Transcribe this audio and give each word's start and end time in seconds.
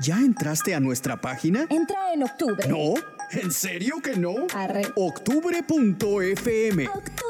¿Ya 0.00 0.20
entraste 0.20 0.76
a 0.76 0.80
nuestra 0.80 1.20
página? 1.20 1.66
Entra 1.70 2.12
en 2.14 2.22
octubre. 2.22 2.68
¿No? 2.68 2.94
¿En 3.32 3.50
serio 3.50 3.96
que 4.00 4.16
no? 4.16 4.46
Arre. 4.54 4.82
Octubre.fm. 4.94 6.86
Octubre. 6.88 7.24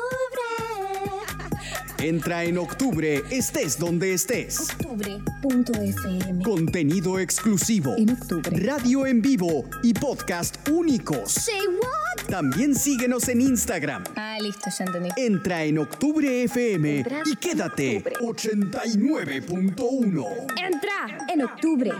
Entra 2.01 2.45
en 2.45 2.59
octubre, 2.59 3.25
estés 3.31 3.77
donde 3.79 4.13
estés. 4.13 4.61
Octubre.fm. 4.61 6.45
Contenido 6.45 7.19
exclusivo. 7.19 7.95
En 7.97 8.11
octubre. 8.11 8.51
Radio 8.61 9.07
en 9.07 9.23
vivo 9.23 9.65
y 9.83 9.95
podcast 9.95 10.59
únicos. 10.69 11.33
Say 11.33 11.67
what? 11.67 12.27
También 12.29 12.75
síguenos 12.75 13.29
en 13.29 13.41
Instagram. 13.41 14.05
Ah, 14.15 14.37
listo, 14.41 14.69
ya 14.79 14.85
entendí. 14.85 15.09
Entra 15.17 15.65
en 15.65 15.79
octubre 15.79 16.43
FM 16.45 17.03
y 17.25 17.37
quédate. 17.37 18.05
89.1. 18.21 20.27
Entra 20.57 21.19
en 21.33 21.43
octubre. 21.43 21.91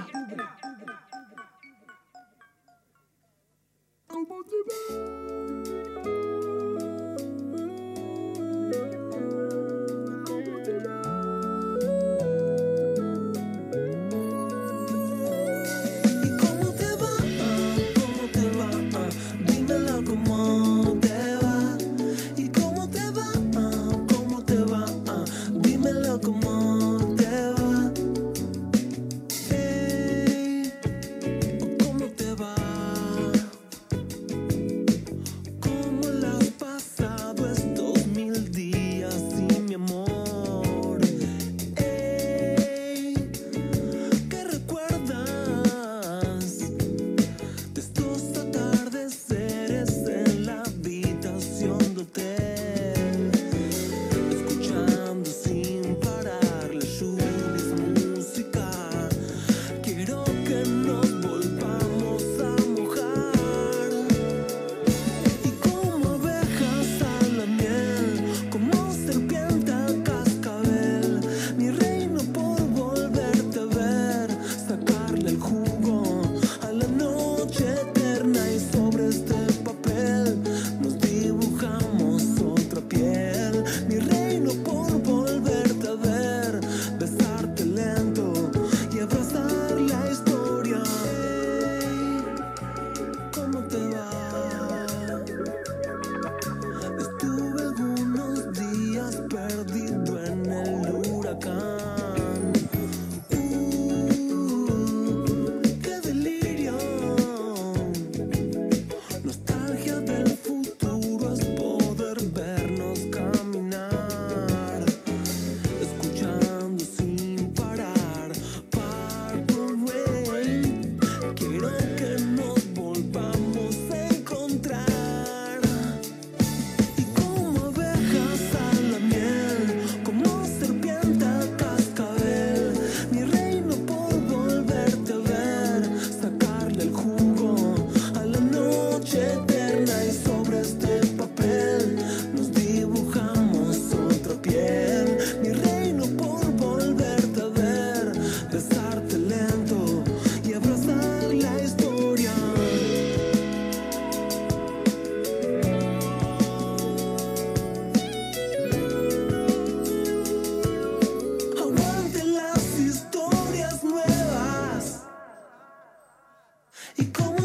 E 166.99 167.05
como 167.05 167.38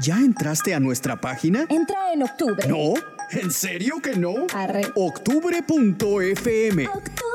¿Ya 0.00 0.18
entraste 0.18 0.74
a 0.74 0.80
nuestra 0.80 1.20
página? 1.20 1.66
Entra 1.68 2.14
en 2.14 2.22
octubre. 2.22 2.66
¿No? 2.66 2.94
¿En 3.32 3.50
serio 3.50 3.96
que 4.02 4.16
no? 4.16 4.46
Arre. 4.54 4.86
Octubre.fm. 4.94 6.86
Octubre. 6.88 7.26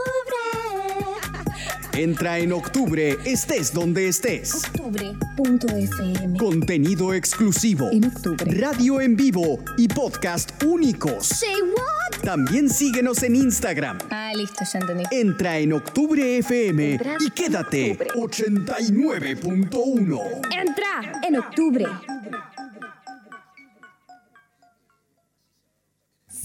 Entra 1.94 2.40
en 2.40 2.52
octubre, 2.54 3.18
estés 3.24 3.72
donde 3.72 4.08
estés. 4.08 4.56
Octubre.fm. 4.56 6.40
Contenido 6.40 7.14
exclusivo. 7.14 7.88
En 7.92 8.06
octubre. 8.06 8.52
Radio 8.60 9.00
en 9.00 9.16
vivo 9.16 9.60
y 9.78 9.88
podcast 9.88 10.52
únicos. 10.64 11.28
Say 11.28 11.62
what? 11.62 12.22
También 12.24 12.68
síguenos 12.70 13.22
en 13.22 13.36
Instagram. 13.36 14.00
Ah, 14.10 14.32
listo, 14.36 14.66
ya 14.74 14.80
entendí. 14.80 15.04
Entra 15.12 15.60
en 15.60 15.72
octubre 15.72 16.40
FM 16.40 17.00
y 17.20 17.30
quédate. 17.30 17.96
89.1. 18.16 20.20
Entra 20.52 21.12
en 21.28 21.36
octubre. 21.38 21.86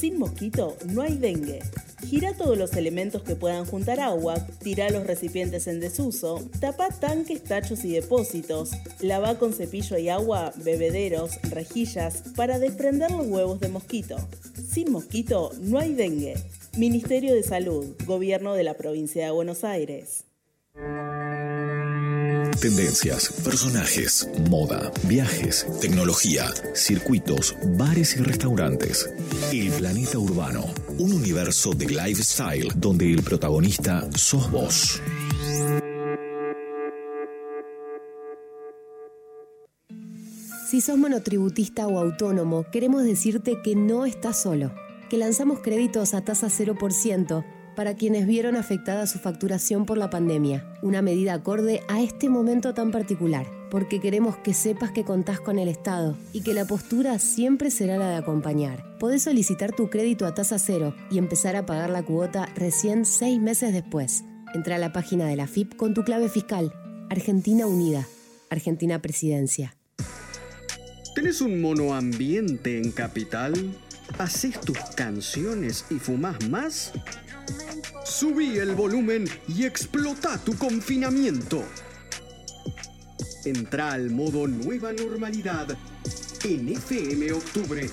Sin 0.01 0.19
mosquito 0.19 0.79
no 0.87 1.03
hay 1.03 1.19
dengue. 1.19 1.61
Gira 2.07 2.33
todos 2.33 2.57
los 2.57 2.73
elementos 2.73 3.23
que 3.23 3.37
puedan 3.37 3.67
juntar 3.67 4.01
agua, 4.01 4.47
tira 4.63 4.89
los 4.89 5.07
recipientes 5.07 5.67
en 5.67 5.79
desuso, 5.79 6.43
tapa 6.59 6.89
tanques, 6.89 7.45
tachos 7.45 7.85
y 7.85 7.93
depósitos, 7.93 8.71
lava 9.01 9.39
con 9.39 9.53
cepillo 9.53 9.99
y 9.99 10.09
agua 10.09 10.55
bebederos, 10.57 11.33
rejillas 11.51 12.23
para 12.35 12.59
desprender 12.59 13.11
los 13.11 13.27
huevos 13.27 13.61
de 13.61 13.69
mosquito. 13.69 14.17
Sin 14.73 14.91
mosquito 14.91 15.51
no 15.61 15.79
hay 15.79 15.93
dengue. 15.93 16.35
Ministerio 16.79 17.35
de 17.35 17.43
Salud, 17.43 17.95
Gobierno 18.07 18.55
de 18.55 18.65
la 18.65 18.79
Provincia 18.79 19.27
de 19.27 19.33
Buenos 19.33 19.65
Aires. 19.65 20.25
Tendencias, 22.59 23.33
personajes, 23.45 24.29
moda, 24.51 24.91
viajes, 25.05 25.67
tecnología, 25.81 26.47
circuitos, 26.75 27.55
bares 27.79 28.17
y 28.17 28.21
restaurantes. 28.21 29.09
El 29.53 29.71
planeta 29.71 30.19
urbano, 30.19 30.65
un 30.99 31.13
universo 31.13 31.73
de 31.73 31.87
lifestyle 31.87 32.69
donde 32.77 33.13
el 33.13 33.23
protagonista 33.23 34.09
sos 34.15 34.51
vos. 34.51 35.01
Si 40.69 40.81
sos 40.81 40.99
monotributista 40.99 41.87
o 41.87 41.99
autónomo, 41.99 42.65
queremos 42.71 43.05
decirte 43.05 43.61
que 43.63 43.75
no 43.75 44.07
estás 44.07 44.43
solo, 44.43 44.73
que 45.09 45.17
lanzamos 45.17 45.61
créditos 45.61 46.15
a 46.15 46.23
tasa 46.23 46.49
0% 46.49 47.45
para 47.77 47.95
quienes 47.95 48.27
vieron 48.27 48.57
afectada 48.57 49.07
su 49.07 49.19
facturación 49.19 49.87
por 49.87 49.99
la 49.99 50.11
pandemia, 50.11 50.73
una 50.83 51.03
medida 51.03 51.35
acorde 51.35 51.83
a 51.89 52.03
este 52.03 52.29
momento 52.29 52.75
tan 52.75 52.91
particular, 52.91 53.47
porque 53.71 54.01
queremos 54.01 54.37
que 54.37 54.55
sepas 54.55 54.91
que 54.91 55.05
contás 55.05 55.41
con 55.41 55.59
el 55.59 55.69
Estado 55.69 56.17
y 56.33 56.43
que 56.43 56.55
la 56.55 56.65
postura 56.65 57.19
siempre 57.19 57.71
será 57.71 57.97
la 57.97 58.09
de 58.09 58.17
acompañar. 58.17 58.99
Podés 58.99 59.23
solicitar 59.23 59.75
tu 59.75 59.91
crédito 59.91 60.27
a 60.27 60.35
tasa 60.35 60.59
cero 60.59 60.95
y 61.11 61.19
empezar 61.19 61.57
a 61.57 61.67
pagar 61.67 61.91
la 61.91 62.03
cuota 62.03 62.47
recién 62.55 63.05
seis 63.05 63.41
meses 63.41 63.73
después. 63.73 64.25
Entra 64.55 64.77
a 64.77 64.79
la 64.79 64.93
página 64.93 65.27
de 65.27 65.37
la 65.37 65.47
FIP 65.47 65.77
con 65.77 65.95
tu 65.95 66.03
clave 66.03 66.29
fiscal. 66.29 66.73
Argentina 67.09 67.67
Unida. 67.67 68.07
Argentina 68.51 69.01
Presidencia. 69.01 69.77
¿Tenés 71.15 71.41
un 71.41 71.61
monoambiente 71.61 72.79
en 72.79 72.93
Capital? 72.93 73.55
¿Haces 74.19 74.61
tus 74.61 74.79
canciones 74.97 75.85
y 75.91 75.99
fumás 75.99 76.49
más? 76.49 76.93
Subí 78.05 78.59
el 78.59 78.75
volumen 78.75 79.29
y 79.49 79.65
explota 79.65 80.39
tu 80.39 80.57
confinamiento. 80.57 81.65
Entra 83.45 83.93
al 83.93 84.11
modo 84.11 84.47
nueva 84.47 84.93
normalidad 84.93 85.69
en 86.45 86.69
FM 86.69 87.33
Octubre. 87.33 87.89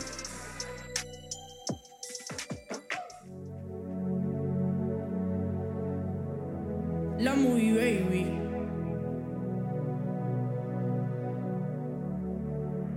La 7.20 7.36
Movie 7.36 7.74
Baby. 7.74 8.48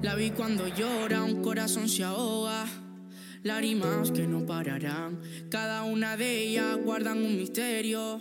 La 0.03 0.15
vi 0.15 0.31
cuando 0.31 0.67
llora, 0.69 1.23
un 1.23 1.43
corazón 1.43 1.89
se 1.89 2.05
ahoga. 2.05 2.67
Lágrimas 3.43 4.11
que 4.11 4.27
no 4.27 4.45
pararán. 4.45 5.21
Cada 5.51 5.85
una 5.85 6.17
de 6.19 6.43
ellas 6.43 6.77
guardan 6.85 7.23
un 7.25 7.39
misterio. 7.39 8.21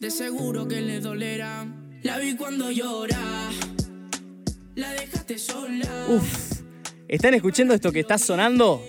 De 0.00 0.10
seguro 0.10 0.66
que 0.66 0.80
le 0.80 0.98
dolerán. 0.98 2.00
La 2.02 2.18
vi 2.18 2.34
cuando 2.34 2.70
llora. 2.70 3.18
La 4.74 4.92
dejaste 4.92 5.38
sola. 5.38 6.06
Uf, 6.08 6.62
¿están 7.06 7.34
escuchando 7.34 7.74
esto 7.74 7.92
que 7.92 8.00
está 8.00 8.18
sonando? 8.18 8.84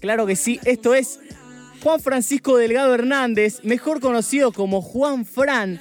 Claro 0.00 0.26
que 0.26 0.36
sí, 0.36 0.60
esto 0.64 0.94
es 0.94 1.20
Juan 1.82 2.00
Francisco 2.00 2.56
Delgado 2.56 2.94
Hernández, 2.94 3.60
mejor 3.62 4.00
conocido 4.00 4.52
como 4.52 4.82
Juan 4.82 5.24
Fran, 5.24 5.80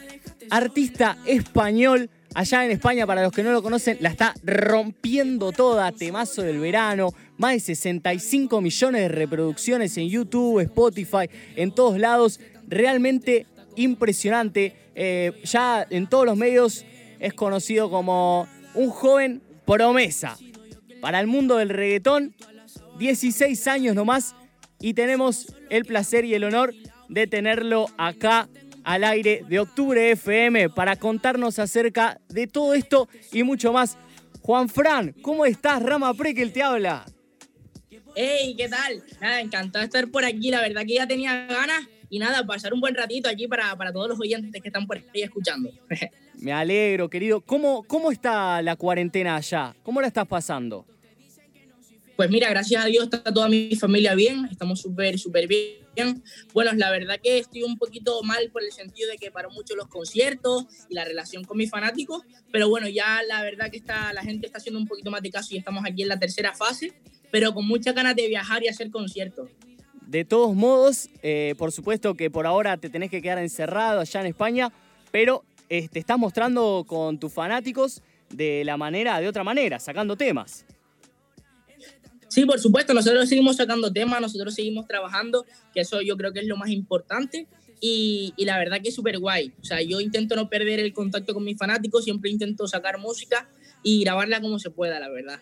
artista 0.49 1.17
español. 1.25 2.09
Allá 2.33 2.63
en 2.63 2.71
España, 2.71 3.05
para 3.05 3.23
los 3.23 3.33
que 3.33 3.43
no 3.43 3.51
lo 3.51 3.61
conocen, 3.61 3.97
la 3.99 4.09
está 4.09 4.33
rompiendo 4.43 5.51
toda, 5.51 5.91
temazo 5.91 6.43
del 6.43 6.59
verano, 6.59 7.13
más 7.41 7.53
de 7.55 7.59
65 7.59 8.61
millones 8.61 9.01
de 9.01 9.07
reproducciones 9.09 9.97
en 9.97 10.07
YouTube, 10.07 10.59
Spotify, 10.59 11.27
en 11.55 11.71
todos 11.71 11.97
lados, 11.97 12.39
realmente 12.67 13.47
impresionante. 13.75 14.75
Eh, 14.93 15.31
ya 15.43 15.85
en 15.89 16.07
todos 16.07 16.25
los 16.25 16.37
medios 16.37 16.85
es 17.19 17.33
conocido 17.33 17.89
como 17.89 18.47
un 18.75 18.89
joven 18.89 19.41
promesa 19.65 20.37
para 21.01 21.19
el 21.19 21.25
mundo 21.25 21.57
del 21.57 21.69
reggaetón, 21.69 22.35
16 22.99 23.67
años 23.67 23.95
nomás, 23.95 24.35
y 24.79 24.93
tenemos 24.93 25.55
el 25.71 25.85
placer 25.85 26.25
y 26.25 26.35
el 26.35 26.43
honor 26.43 26.75
de 27.09 27.25
tenerlo 27.25 27.87
acá 27.97 28.49
al 28.83 29.03
aire 29.03 29.43
de 29.49 29.59
Octubre 29.59 30.11
FM 30.11 30.69
para 30.69 30.95
contarnos 30.95 31.57
acerca 31.57 32.21
de 32.29 32.45
todo 32.45 32.75
esto 32.75 33.09
y 33.31 33.41
mucho 33.41 33.73
más. 33.73 33.97
Juan 34.41 34.69
Fran, 34.69 35.15
¿cómo 35.23 35.45
estás? 35.45 35.81
Rama 35.81 36.13
Prekel 36.13 36.53
te 36.53 36.61
habla. 36.61 37.05
Hey, 38.15 38.55
¿qué 38.57 38.67
tal? 38.67 39.03
Nada, 39.21 39.39
encantado 39.39 39.81
de 39.81 39.85
estar 39.85 40.09
por 40.09 40.25
aquí. 40.25 40.51
La 40.51 40.61
verdad 40.61 40.81
que 40.85 40.95
ya 40.95 41.07
tenía 41.07 41.45
ganas 41.45 41.87
y 42.09 42.19
nada, 42.19 42.45
pasar 42.45 42.73
un 42.73 42.81
buen 42.81 42.93
ratito 42.93 43.29
aquí 43.29 43.47
para, 43.47 43.75
para 43.77 43.93
todos 43.93 44.09
los 44.09 44.19
oyentes 44.19 44.61
que 44.61 44.67
están 44.67 44.85
por 44.85 44.97
ahí 44.97 45.21
escuchando. 45.21 45.71
Me 46.39 46.51
alegro, 46.51 47.09
querido. 47.09 47.39
¿Cómo, 47.39 47.83
¿Cómo 47.83 48.11
está 48.11 48.61
la 48.61 48.75
cuarentena 48.75 49.37
allá? 49.37 49.75
¿Cómo 49.83 50.01
la 50.01 50.07
estás 50.07 50.27
pasando? 50.27 50.85
Pues 52.17 52.29
mira, 52.29 52.49
gracias 52.49 52.83
a 52.83 52.87
Dios 52.87 53.05
está 53.05 53.23
toda 53.23 53.47
mi 53.47 53.75
familia 53.75 54.13
bien, 54.13 54.47
estamos 54.51 54.81
súper, 54.81 55.17
súper 55.17 55.47
bien. 55.47 56.21
Bueno, 56.53 56.71
la 56.73 56.91
verdad 56.91 57.19
que 57.21 57.39
estoy 57.39 57.63
un 57.63 57.77
poquito 57.77 58.21
mal 58.23 58.49
por 58.51 58.63
el 58.63 58.71
sentido 58.71 59.09
de 59.09 59.17
que 59.17 59.31
paro 59.31 59.49
mucho 59.49 59.75
los 59.75 59.87
conciertos 59.87 60.65
y 60.89 60.93
la 60.93 61.05
relación 61.05 61.43
con 61.43 61.57
mis 61.57 61.69
fanáticos, 61.69 62.21
pero 62.51 62.69
bueno, 62.69 62.87
ya 62.87 63.23
la 63.23 63.41
verdad 63.41 63.71
que 63.71 63.77
está, 63.77 64.13
la 64.13 64.21
gente 64.21 64.45
está 64.45 64.59
haciendo 64.59 64.79
un 64.79 64.87
poquito 64.87 65.09
más 65.09 65.21
de 65.21 65.31
caso 65.31 65.55
y 65.55 65.57
estamos 65.57 65.83
aquí 65.83 66.03
en 66.03 66.09
la 66.09 66.19
tercera 66.19 66.53
fase, 66.53 66.93
pero 67.31 67.53
con 67.53 67.67
muchas 67.67 67.95
ganas 67.95 68.15
de 68.15 68.27
viajar 68.27 68.63
y 68.63 68.67
hacer 68.67 68.91
conciertos. 68.91 69.49
De 70.05 70.25
todos 70.25 70.53
modos, 70.53 71.09
eh, 71.23 71.55
por 71.57 71.71
supuesto 71.71 72.15
que 72.15 72.29
por 72.29 72.45
ahora 72.45 72.77
te 72.77 72.89
tenés 72.89 73.09
que 73.09 73.21
quedar 73.21 73.39
encerrado 73.39 74.01
allá 74.01 74.19
en 74.19 74.27
España, 74.27 74.73
pero 75.09 75.45
eh, 75.69 75.87
te 75.87 75.99
estás 75.99 76.17
mostrando 76.17 76.83
con 76.85 77.17
tus 77.17 77.31
fanáticos 77.31 78.01
de 78.29 78.63
la 78.65 78.75
manera, 78.75 79.21
de 79.21 79.29
otra 79.29 79.43
manera, 79.43 79.79
sacando 79.79 80.17
temas. 80.17 80.65
Sí, 82.27 82.45
por 82.45 82.59
supuesto, 82.59 82.93
nosotros 82.93 83.27
seguimos 83.27 83.57
sacando 83.57 83.91
temas, 83.91 84.21
nosotros 84.21 84.53
seguimos 84.53 84.87
trabajando, 84.87 85.45
que 85.73 85.81
eso 85.81 86.01
yo 86.01 86.15
creo 86.17 86.31
que 86.31 86.39
es 86.39 86.47
lo 86.47 86.57
más 86.57 86.69
importante. 86.69 87.47
Y, 87.81 88.33
y 88.37 88.45
la 88.45 88.57
verdad 88.57 88.79
que 88.81 88.89
es 88.89 88.95
súper 88.95 89.17
guay. 89.17 89.53
O 89.61 89.63
sea, 89.63 89.81
yo 89.81 89.99
intento 89.99 90.35
no 90.35 90.49
perder 90.49 90.79
el 90.79 90.93
contacto 90.93 91.33
con 91.33 91.43
mis 91.43 91.57
fanáticos, 91.57 92.03
siempre 92.03 92.29
intento 92.29 92.67
sacar 92.67 92.99
música 92.99 93.49
y 93.81 94.03
grabarla 94.03 94.39
como 94.39 94.59
se 94.59 94.69
pueda, 94.69 94.99
la 94.99 95.09
verdad. 95.09 95.41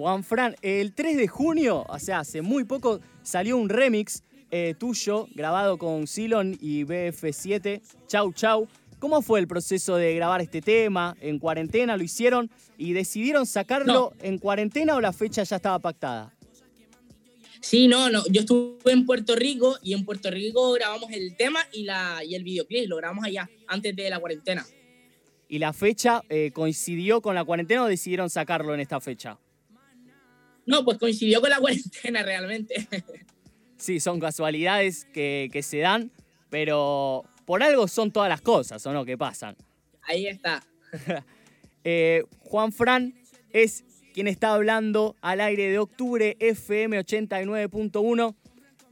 Juan 0.00 0.24
Fran, 0.24 0.56
el 0.62 0.94
3 0.94 1.18
de 1.18 1.28
junio, 1.28 1.84
o 1.86 1.98
sea, 1.98 2.20
hace 2.20 2.40
muy 2.40 2.64
poco, 2.64 3.00
salió 3.22 3.58
un 3.58 3.68
remix 3.68 4.22
eh, 4.50 4.74
tuyo 4.78 5.28
grabado 5.34 5.76
con 5.76 6.06
Silon 6.06 6.56
y 6.58 6.84
BF7, 6.84 7.82
Chau 8.06 8.32
Chau. 8.32 8.66
¿Cómo 8.98 9.20
fue 9.20 9.40
el 9.40 9.46
proceso 9.46 9.96
de 9.96 10.14
grabar 10.14 10.40
este 10.40 10.62
tema? 10.62 11.18
¿En 11.20 11.38
cuarentena 11.38 11.98
lo 11.98 12.02
hicieron 12.02 12.50
y 12.78 12.94
decidieron 12.94 13.44
sacarlo 13.44 14.14
en 14.22 14.38
cuarentena 14.38 14.96
o 14.96 15.02
la 15.02 15.12
fecha 15.12 15.42
ya 15.42 15.56
estaba 15.56 15.78
pactada? 15.78 16.34
Sí, 17.60 17.86
no, 17.86 18.08
no. 18.08 18.22
Yo 18.30 18.40
estuve 18.40 18.92
en 18.92 19.04
Puerto 19.04 19.36
Rico 19.36 19.76
y 19.82 19.92
en 19.92 20.06
Puerto 20.06 20.30
Rico 20.30 20.72
grabamos 20.72 21.10
el 21.12 21.36
tema 21.36 21.60
y, 21.74 21.82
la, 21.82 22.24
y 22.24 22.36
el 22.36 22.42
videoclip. 22.42 22.88
Lo 22.88 22.96
grabamos 22.96 23.26
allá, 23.26 23.50
antes 23.66 23.94
de 23.94 24.08
la 24.08 24.18
cuarentena. 24.18 24.64
¿Y 25.46 25.58
la 25.58 25.74
fecha 25.74 26.22
eh, 26.30 26.52
coincidió 26.54 27.20
con 27.20 27.34
la 27.34 27.44
cuarentena 27.44 27.82
o 27.82 27.86
decidieron 27.86 28.30
sacarlo 28.30 28.72
en 28.72 28.80
esta 28.80 28.98
fecha? 28.98 29.38
No, 30.66 30.84
pues 30.84 30.98
coincidió 30.98 31.40
con 31.40 31.50
la 31.50 31.58
cuarentena 31.60 32.22
realmente. 32.22 32.86
Sí, 33.76 34.00
son 34.00 34.20
casualidades 34.20 35.06
que, 35.06 35.48
que 35.52 35.62
se 35.62 35.78
dan, 35.78 36.10
pero 36.50 37.24
por 37.46 37.62
algo 37.62 37.88
son 37.88 38.12
todas 38.12 38.28
las 38.28 38.40
cosas, 38.40 38.84
¿o 38.86 38.92
no? 38.92 39.04
Que 39.04 39.16
pasan. 39.18 39.56
Ahí 40.02 40.26
está. 40.26 40.62
Eh, 41.82 42.24
Juan 42.40 42.72
Fran 42.72 43.14
es 43.54 43.84
quien 44.12 44.28
está 44.28 44.52
hablando 44.52 45.16
al 45.22 45.40
aire 45.40 45.70
de 45.70 45.78
octubre 45.78 46.36
FM 46.38 46.98
89.1. 47.00 48.34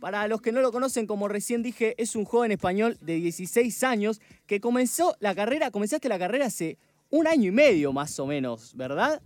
Para 0.00 0.26
los 0.28 0.40
que 0.40 0.52
no 0.52 0.62
lo 0.62 0.72
conocen, 0.72 1.06
como 1.06 1.28
recién 1.28 1.62
dije, 1.62 1.94
es 1.98 2.16
un 2.16 2.24
joven 2.24 2.52
español 2.52 2.96
de 3.00 3.16
16 3.16 3.82
años 3.84 4.20
que 4.46 4.60
comenzó 4.60 5.16
la 5.20 5.34
carrera, 5.34 5.70
comenzaste 5.70 6.08
la 6.08 6.18
carrera 6.18 6.46
hace 6.46 6.78
un 7.10 7.26
año 7.26 7.48
y 7.48 7.52
medio 7.52 7.92
más 7.92 8.18
o 8.20 8.26
menos, 8.26 8.74
¿verdad? 8.74 9.20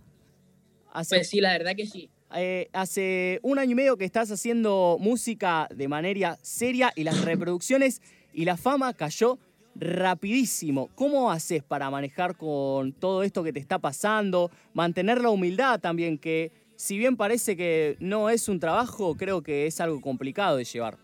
Hace, 0.91 1.15
Pues 1.17 1.29
sí, 1.29 1.39
la 1.39 1.53
verdad 1.53 1.75
que 1.75 1.85
sí. 1.85 2.09
Eh, 2.35 2.69
hace 2.73 3.39
un 3.43 3.59
año 3.59 3.71
y 3.71 3.75
medio 3.75 3.97
que 3.97 4.05
estás 4.05 4.31
haciendo 4.31 4.97
música 4.99 5.67
de 5.73 5.87
manera 5.87 6.37
seria 6.41 6.91
y 6.95 7.03
las 7.03 7.23
reproducciones 7.23 8.01
y 8.33 8.45
la 8.45 8.57
fama 8.57 8.93
cayó 8.93 9.39
rapidísimo. 9.75 10.89
¿Cómo 10.95 11.31
haces 11.31 11.63
para 11.63 11.89
manejar 11.89 12.35
con 12.37 12.93
todo 12.93 13.23
esto 13.23 13.43
que 13.43 13.53
te 13.53 13.59
está 13.59 13.79
pasando? 13.79 14.51
Mantener 14.73 15.21
la 15.21 15.29
humildad 15.29 15.79
también, 15.79 16.17
que 16.17 16.51
si 16.75 16.97
bien 16.97 17.17
parece 17.17 17.55
que 17.55 17.97
no 17.99 18.29
es 18.29 18.47
un 18.49 18.59
trabajo, 18.59 19.15
creo 19.15 19.41
que 19.41 19.67
es 19.67 19.79
algo 19.79 20.01
complicado 20.01 20.57
de 20.57 20.65
llevar. 20.65 20.97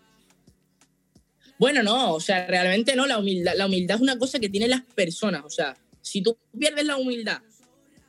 Bueno, 1.58 1.82
no, 1.82 2.14
o 2.14 2.20
sea, 2.20 2.46
realmente 2.46 2.96
no, 2.96 3.06
la 3.06 3.18
humildad, 3.18 3.52
la 3.54 3.66
humildad 3.66 3.96
es 3.96 4.02
una 4.02 4.18
cosa 4.18 4.38
que 4.38 4.48
tienen 4.48 4.70
las 4.70 4.82
personas, 4.82 5.44
o 5.44 5.50
sea, 5.50 5.76
si 6.00 6.22
tú 6.22 6.36
pierdes 6.58 6.86
la 6.86 6.96
humildad 6.96 7.42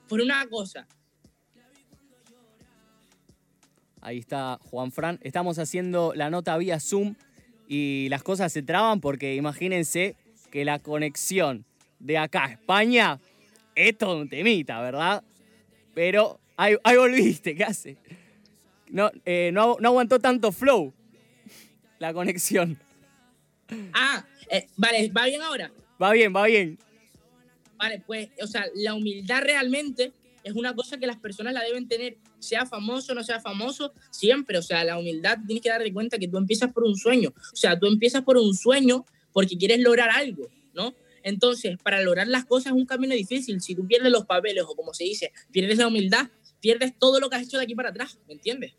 por 0.07 0.21
una 0.21 0.47
cosa, 0.47 0.87
Ahí 4.01 4.17
está 4.17 4.59
Juan 4.63 4.91
Fran. 4.91 5.19
Estamos 5.21 5.59
haciendo 5.59 6.13
la 6.15 6.29
nota 6.29 6.57
vía 6.57 6.79
Zoom 6.79 7.15
y 7.67 8.07
las 8.09 8.23
cosas 8.23 8.51
se 8.51 8.63
traban 8.63 8.99
porque 8.99 9.35
imagínense 9.35 10.15
que 10.49 10.65
la 10.65 10.79
conexión 10.79 11.65
de 11.99 12.17
acá 12.17 12.45
a 12.45 12.51
España 12.51 13.19
es 13.75 13.97
todo 13.97 14.17
un 14.17 14.29
temita, 14.29 14.81
¿verdad? 14.81 15.23
Pero 15.93 16.39
ahí, 16.57 16.75
ahí 16.83 16.97
volviste, 16.97 17.55
¿qué 17.55 17.63
hace? 17.63 17.97
No, 18.89 19.11
eh, 19.25 19.51
no, 19.53 19.77
no 19.79 19.89
aguantó 19.89 20.19
tanto 20.19 20.51
flow 20.51 20.93
la 21.99 22.13
conexión. 22.13 22.77
ah, 23.93 24.25
eh, 24.49 24.67
vale, 24.75 25.09
¿va 25.15 25.25
bien 25.27 25.41
ahora? 25.41 25.71
Va 26.01 26.11
bien, 26.11 26.35
va 26.35 26.47
bien. 26.47 26.77
Vale, 27.77 28.01
pues, 28.05 28.29
o 28.41 28.47
sea, 28.47 28.65
la 28.75 28.95
humildad 28.95 29.43
realmente 29.43 30.11
es 30.43 30.53
una 30.53 30.75
cosa 30.75 30.97
que 30.97 31.07
las 31.07 31.17
personas 31.17 31.53
la 31.53 31.63
deben 31.63 31.87
tener, 31.87 32.17
sea 32.39 32.65
famoso 32.65 33.11
o 33.11 33.15
no 33.15 33.23
sea 33.23 33.39
famoso, 33.39 33.93
siempre. 34.09 34.57
O 34.57 34.61
sea, 34.61 34.83
la 34.83 34.97
humildad 34.97 35.37
tienes 35.45 35.63
que 35.63 35.69
darte 35.69 35.91
cuenta 35.93 36.17
que 36.17 36.27
tú 36.27 36.37
empiezas 36.37 36.71
por 36.73 36.83
un 36.83 36.95
sueño. 36.95 37.29
O 37.29 37.55
sea, 37.55 37.77
tú 37.77 37.87
empiezas 37.87 38.23
por 38.23 38.37
un 38.37 38.53
sueño 38.53 39.05
porque 39.31 39.57
quieres 39.57 39.79
lograr 39.79 40.09
algo, 40.09 40.47
¿no? 40.73 40.93
Entonces, 41.23 41.77
para 41.83 42.01
lograr 42.01 42.27
las 42.27 42.45
cosas 42.45 42.67
es 42.67 42.73
un 42.73 42.85
camino 42.85 43.13
difícil. 43.13 43.61
Si 43.61 43.75
tú 43.75 43.85
pierdes 43.87 44.11
los 44.11 44.25
papeles 44.25 44.63
o 44.67 44.75
como 44.75 44.93
se 44.93 45.03
dice, 45.03 45.31
pierdes 45.51 45.77
la 45.77 45.87
humildad, 45.87 46.29
pierdes 46.59 46.97
todo 46.97 47.19
lo 47.19 47.29
que 47.29 47.35
has 47.35 47.43
hecho 47.43 47.57
de 47.57 47.63
aquí 47.63 47.75
para 47.75 47.89
atrás, 47.89 48.19
¿me 48.27 48.33
entiendes? 48.33 48.73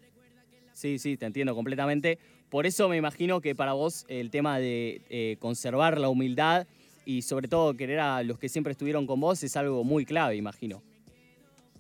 Sí, 0.73 0.99
sí, 0.99 1.17
te 1.17 1.27
entiendo 1.27 1.55
completamente. 1.55 2.19
Por 2.49 2.67
eso 2.67 2.89
me 2.89 2.97
imagino 2.97 3.41
que 3.41 3.55
para 3.55 3.73
vos 3.73 4.05
el 4.09 4.31
tema 4.31 4.59
de 4.59 5.03
eh, 5.09 5.37
conservar 5.39 5.99
la 6.01 6.09
humildad 6.09 6.67
y 7.05 7.23
sobre 7.23 7.49
todo 7.49 7.77
querer 7.77 8.01
a 8.01 8.23
los 8.23 8.39
que 8.39 8.49
siempre 8.49 8.73
estuvieron 8.73 9.07
con 9.07 9.21
vos 9.21 9.43
es 9.43 9.57
algo 9.57 9.85
muy 9.85 10.05
clave, 10.05 10.37
imagino. 10.37 10.83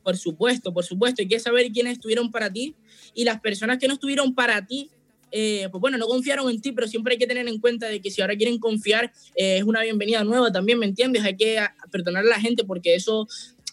Por 0.02 0.16
supuesto, 0.16 0.72
por 0.72 0.84
supuesto. 0.84 1.22
Hay 1.22 1.28
que 1.28 1.38
saber 1.38 1.70
quiénes 1.72 1.94
estuvieron 1.94 2.30
para 2.30 2.52
ti 2.52 2.74
y 3.14 3.24
las 3.24 3.40
personas 3.40 3.78
que 3.78 3.86
no 3.88 3.94
estuvieron 3.94 4.34
para 4.34 4.66
ti, 4.66 4.90
eh, 5.30 5.68
pues 5.70 5.80
bueno, 5.80 5.96
no 5.98 6.06
confiaron 6.06 6.50
en 6.50 6.60
ti, 6.60 6.72
pero 6.72 6.86
siempre 6.88 7.14
hay 7.14 7.18
que 7.18 7.26
tener 7.26 7.48
en 7.48 7.58
cuenta 7.58 7.86
de 7.88 8.00
que 8.00 8.10
si 8.10 8.20
ahora 8.20 8.36
quieren 8.36 8.58
confiar, 8.58 9.12
eh, 9.34 9.58
es 9.58 9.64
una 9.64 9.80
bienvenida 9.82 10.24
nueva 10.24 10.52
también, 10.52 10.78
¿me 10.78 10.86
entiendes? 10.86 11.24
Hay 11.24 11.36
que 11.36 11.58
a- 11.58 11.74
perdonar 11.90 12.24
a 12.24 12.28
la 12.28 12.40
gente 12.40 12.64
porque 12.64 12.94
eso, 12.94 13.26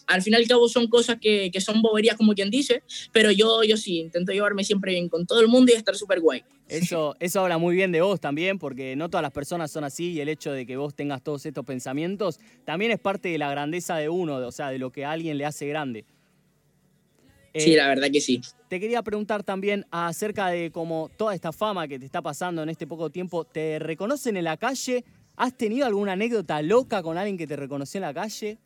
al 0.06 0.22
fin 0.22 0.32
y 0.32 0.36
al 0.36 0.46
cabo, 0.48 0.68
son 0.68 0.88
cosas 0.88 1.18
que, 1.20 1.50
que 1.52 1.60
son 1.60 1.82
boberías, 1.82 2.16
como 2.16 2.32
quien 2.34 2.50
dice, 2.50 2.82
pero 3.12 3.30
yo, 3.30 3.62
yo 3.62 3.76
sí, 3.76 3.98
intento 3.98 4.32
llevarme 4.32 4.64
siempre 4.64 4.92
bien 4.92 5.08
con 5.08 5.26
todo 5.26 5.40
el 5.40 5.48
mundo 5.48 5.72
y 5.72 5.76
estar 5.76 5.94
súper 5.96 6.20
guay. 6.20 6.42
Eso, 6.66 7.16
eso 7.18 7.40
habla 7.40 7.58
muy 7.58 7.74
bien 7.74 7.90
de 7.92 8.00
vos 8.00 8.20
también, 8.20 8.58
porque 8.58 8.94
no 8.96 9.10
todas 9.10 9.22
las 9.22 9.32
personas 9.32 9.70
son 9.72 9.82
así 9.84 10.12
y 10.12 10.20
el 10.20 10.28
hecho 10.28 10.52
de 10.52 10.64
que 10.66 10.76
vos 10.76 10.94
tengas 10.94 11.20
todos 11.22 11.44
estos 11.44 11.64
pensamientos 11.66 12.38
también 12.64 12.92
es 12.92 12.98
parte 13.00 13.28
de 13.28 13.38
la 13.38 13.50
grandeza 13.50 13.96
de 13.96 14.08
uno, 14.08 14.36
o 14.36 14.52
sea, 14.52 14.70
de 14.70 14.78
lo 14.78 14.90
que 14.92 15.04
a 15.04 15.10
alguien 15.10 15.36
le 15.36 15.44
hace 15.46 15.66
grande. 15.66 16.04
Sí, 17.54 17.74
Eh, 17.74 17.76
la 17.76 17.88
verdad 17.88 18.08
que 18.12 18.20
sí. 18.20 18.40
Te 18.68 18.78
quería 18.78 19.02
preguntar 19.02 19.42
también 19.42 19.84
acerca 19.90 20.48
de 20.48 20.70
cómo 20.70 21.10
toda 21.16 21.34
esta 21.34 21.52
fama 21.52 21.88
que 21.88 21.98
te 21.98 22.04
está 22.04 22.22
pasando 22.22 22.62
en 22.62 22.68
este 22.68 22.86
poco 22.86 23.10
tiempo, 23.10 23.44
¿te 23.44 23.78
reconocen 23.78 24.36
en 24.36 24.44
la 24.44 24.56
calle? 24.56 25.04
¿Has 25.36 25.56
tenido 25.56 25.86
alguna 25.86 26.12
anécdota 26.12 26.62
loca 26.62 27.02
con 27.02 27.18
alguien 27.18 27.36
que 27.36 27.46
te 27.46 27.56
reconoció 27.56 27.98
en 27.98 28.02
la 28.02 28.14
calle? 28.14 28.58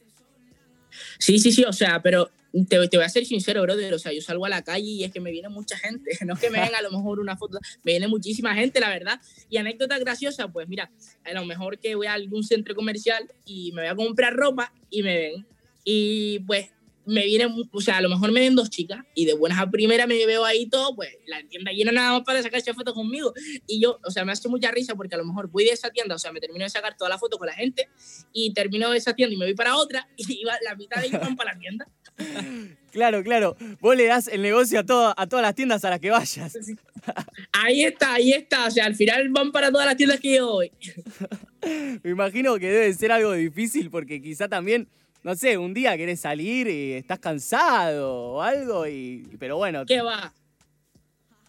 Sí, 1.18 1.38
sí, 1.38 1.52
sí, 1.52 1.64
o 1.64 1.72
sea, 1.72 2.02
pero 2.02 2.30
te, 2.68 2.88
te 2.88 2.96
voy 2.96 3.04
a 3.04 3.08
ser 3.08 3.24
sincero, 3.24 3.62
brother, 3.62 3.94
o 3.94 3.98
sea, 3.98 4.12
yo 4.12 4.20
salgo 4.20 4.46
a 4.46 4.48
la 4.48 4.62
calle 4.62 4.86
y 4.86 5.04
es 5.04 5.10
que 5.12 5.20
me 5.20 5.30
viene 5.30 5.48
mucha 5.48 5.76
gente, 5.76 6.10
no 6.26 6.34
es 6.34 6.40
que 6.40 6.50
me 6.50 6.60
ven 6.60 6.74
a 6.74 6.82
lo 6.82 6.90
mejor 6.90 7.18
una 7.20 7.36
foto, 7.36 7.58
me 7.82 7.92
viene 7.92 8.06
muchísima 8.08 8.54
gente, 8.54 8.80
la 8.80 8.90
verdad, 8.90 9.20
y 9.48 9.56
anécdota 9.56 9.98
graciosa, 9.98 10.48
pues 10.48 10.68
mira, 10.68 10.90
a 11.24 11.32
lo 11.32 11.44
mejor 11.46 11.78
que 11.78 11.94
voy 11.94 12.06
a 12.06 12.12
algún 12.12 12.44
centro 12.44 12.74
comercial 12.74 13.28
y 13.44 13.72
me 13.72 13.82
voy 13.82 13.90
a 13.90 13.96
comprar 13.96 14.34
ropa 14.34 14.72
y 14.90 15.02
me 15.02 15.16
ven, 15.16 15.46
y 15.84 16.40
pues 16.40 16.70
me 17.06 17.24
vienen, 17.26 17.54
o 17.70 17.80
sea, 17.80 17.98
a 17.98 18.00
lo 18.00 18.08
mejor 18.08 18.32
me 18.32 18.40
ven 18.40 18.54
dos 18.54 18.70
chicas 18.70 19.00
y 19.14 19.26
de 19.26 19.34
buenas 19.34 19.58
a 19.58 19.70
primeras 19.70 20.06
me 20.08 20.24
veo 20.26 20.44
ahí 20.44 20.66
todo, 20.68 20.94
pues 20.96 21.10
la 21.26 21.42
tienda 21.48 21.70
llena 21.72 21.92
nada 21.92 22.12
más 22.12 22.22
para 22.22 22.42
sacarse 22.42 22.72
fotos 22.74 22.94
conmigo. 22.94 23.32
Y 23.66 23.80
yo, 23.80 23.98
o 24.04 24.10
sea, 24.10 24.24
me 24.24 24.32
hace 24.32 24.48
mucha 24.48 24.70
risa 24.70 24.94
porque 24.94 25.14
a 25.14 25.18
lo 25.18 25.24
mejor 25.24 25.50
voy 25.50 25.64
de 25.64 25.70
esa 25.70 25.90
tienda, 25.90 26.14
o 26.14 26.18
sea, 26.18 26.32
me 26.32 26.40
termino 26.40 26.64
de 26.64 26.70
sacar 26.70 26.96
todas 26.96 27.10
las 27.10 27.20
fotos 27.20 27.38
con 27.38 27.46
la 27.46 27.54
gente 27.54 27.88
y 28.32 28.52
termino 28.54 28.90
de 28.90 28.98
esa 28.98 29.14
tienda 29.14 29.34
y 29.34 29.38
me 29.38 29.44
voy 29.46 29.54
para 29.54 29.76
otra 29.76 30.08
y 30.16 30.40
iba, 30.40 30.52
la 30.64 30.74
mitad 30.76 31.00
de 31.00 31.08
ellos 31.08 31.20
van 31.20 31.36
para 31.36 31.52
la 31.54 31.58
tienda. 31.58 31.88
Claro, 32.94 33.24
claro. 33.24 33.56
Vos 33.80 33.96
le 33.96 34.04
das 34.06 34.28
el 34.28 34.40
negocio 34.40 34.78
a, 34.78 34.86
todo- 34.86 35.12
a 35.16 35.26
todas 35.26 35.42
las 35.42 35.56
tiendas 35.56 35.84
a 35.84 35.90
las 35.90 35.98
que 35.98 36.10
vayas. 36.10 36.56
Ahí 37.50 37.82
está, 37.82 38.14
ahí 38.14 38.30
está. 38.32 38.68
O 38.68 38.70
sea, 38.70 38.84
al 38.86 38.94
final 38.94 39.28
van 39.30 39.50
para 39.50 39.72
todas 39.72 39.84
las 39.84 39.96
tiendas 39.96 40.20
que 40.20 40.36
yo 40.36 40.46
voy. 40.46 40.70
Me 42.04 42.10
imagino 42.10 42.56
que 42.60 42.70
debe 42.70 42.94
ser 42.94 43.10
algo 43.10 43.32
difícil 43.32 43.90
porque 43.90 44.22
quizá 44.22 44.48
también, 44.48 44.88
no 45.24 45.34
sé, 45.34 45.58
un 45.58 45.74
día 45.74 45.96
querés 45.96 46.20
salir 46.20 46.68
y 46.68 46.92
estás 46.92 47.18
cansado 47.18 48.14
o 48.34 48.42
algo, 48.42 48.86
y, 48.86 49.26
pero 49.38 49.56
bueno. 49.56 49.84
¿Qué 49.86 50.02
va? 50.02 50.32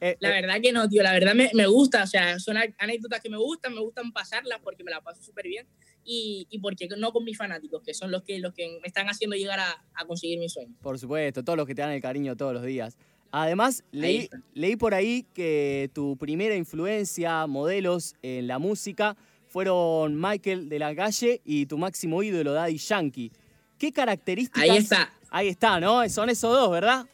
eh, 0.02 0.16
La 0.20 0.30
eh, 0.30 0.42
verdad 0.42 0.62
que 0.62 0.72
no, 0.72 0.88
tío. 0.90 1.04
La 1.04 1.12
verdad 1.14 1.36
me, 1.36 1.52
me 1.54 1.68
gusta. 1.68 2.04
O 2.04 2.08
sea, 2.08 2.40
son 2.40 2.58
anécdotas 2.78 3.22
que 3.22 3.30
me 3.30 3.38
gustan, 3.38 3.74
me 3.74 3.82
gustan 3.82 4.12
pasarlas 4.12 4.60
porque 4.64 4.84
me 4.84 4.92
la 4.92 5.02
paso 5.02 5.22
súper 5.22 5.48
bien. 5.48 5.68
Y, 6.06 6.48
y 6.50 6.60
porque 6.60 6.88
no 6.98 7.12
con 7.12 7.24
mis 7.24 7.38
fanáticos, 7.38 7.82
que 7.84 7.94
son 7.94 8.12
los 8.12 8.24
que, 8.24 8.40
los 8.40 8.54
que 8.54 8.80
me 8.82 8.88
están 8.88 9.08
haciendo 9.10 9.36
llegar 9.36 9.60
a, 9.60 9.84
a 9.96 10.06
conseguir 10.06 10.40
mi 10.40 10.48
sueño. 10.50 10.74
Por 10.82 10.98
supuesto, 10.98 11.44
todos 11.44 11.58
los 11.58 11.68
que 11.68 11.76
te 11.76 11.82
dan 11.82 11.92
el 11.92 12.02
cariño 12.02 12.38
todos 12.38 12.54
los 12.54 12.64
días. 12.64 12.98
Además, 13.32 13.84
leí, 13.92 14.30
leí 14.54 14.78
por 14.78 14.94
ahí 14.94 15.26
que 15.34 15.90
tu 15.94 16.16
primera 16.16 16.56
influencia, 16.56 17.46
modelos 17.48 18.16
en 18.22 18.48
la 18.48 18.60
música, 18.60 19.18
fueron 19.48 20.16
Michael 20.22 20.70
de 20.70 20.80
la 20.80 20.96
Calle 20.96 21.42
y 21.44 21.66
tu 21.66 21.78
máximo 21.78 22.24
ídolo, 22.24 22.54
Daddy 22.54 22.78
Yankee. 22.78 23.32
¿Qué 23.78 23.92
características? 23.92 24.64
Ahí 24.70 24.78
está. 24.78 25.12
Ahí 25.30 25.48
está, 25.50 25.80
¿no? 25.80 26.08
Son 26.10 26.30
esos 26.30 26.52
dos, 26.58 26.72
¿verdad? 26.72 27.06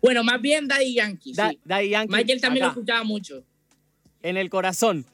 Bueno, 0.00 0.22
más 0.24 0.40
bien 0.40 0.68
Daddy 0.68 0.94
Yankee. 0.94 1.32
Da- 1.32 1.50
sí. 1.50 1.60
Daddy 1.64 1.88
Yankee. 1.90 2.14
Michael 2.14 2.40
también 2.40 2.64
acá, 2.64 2.74
lo 2.74 2.80
escuchaba 2.80 3.04
mucho. 3.04 3.44
En 4.22 4.36
el 4.36 4.48
corazón. 4.50 5.04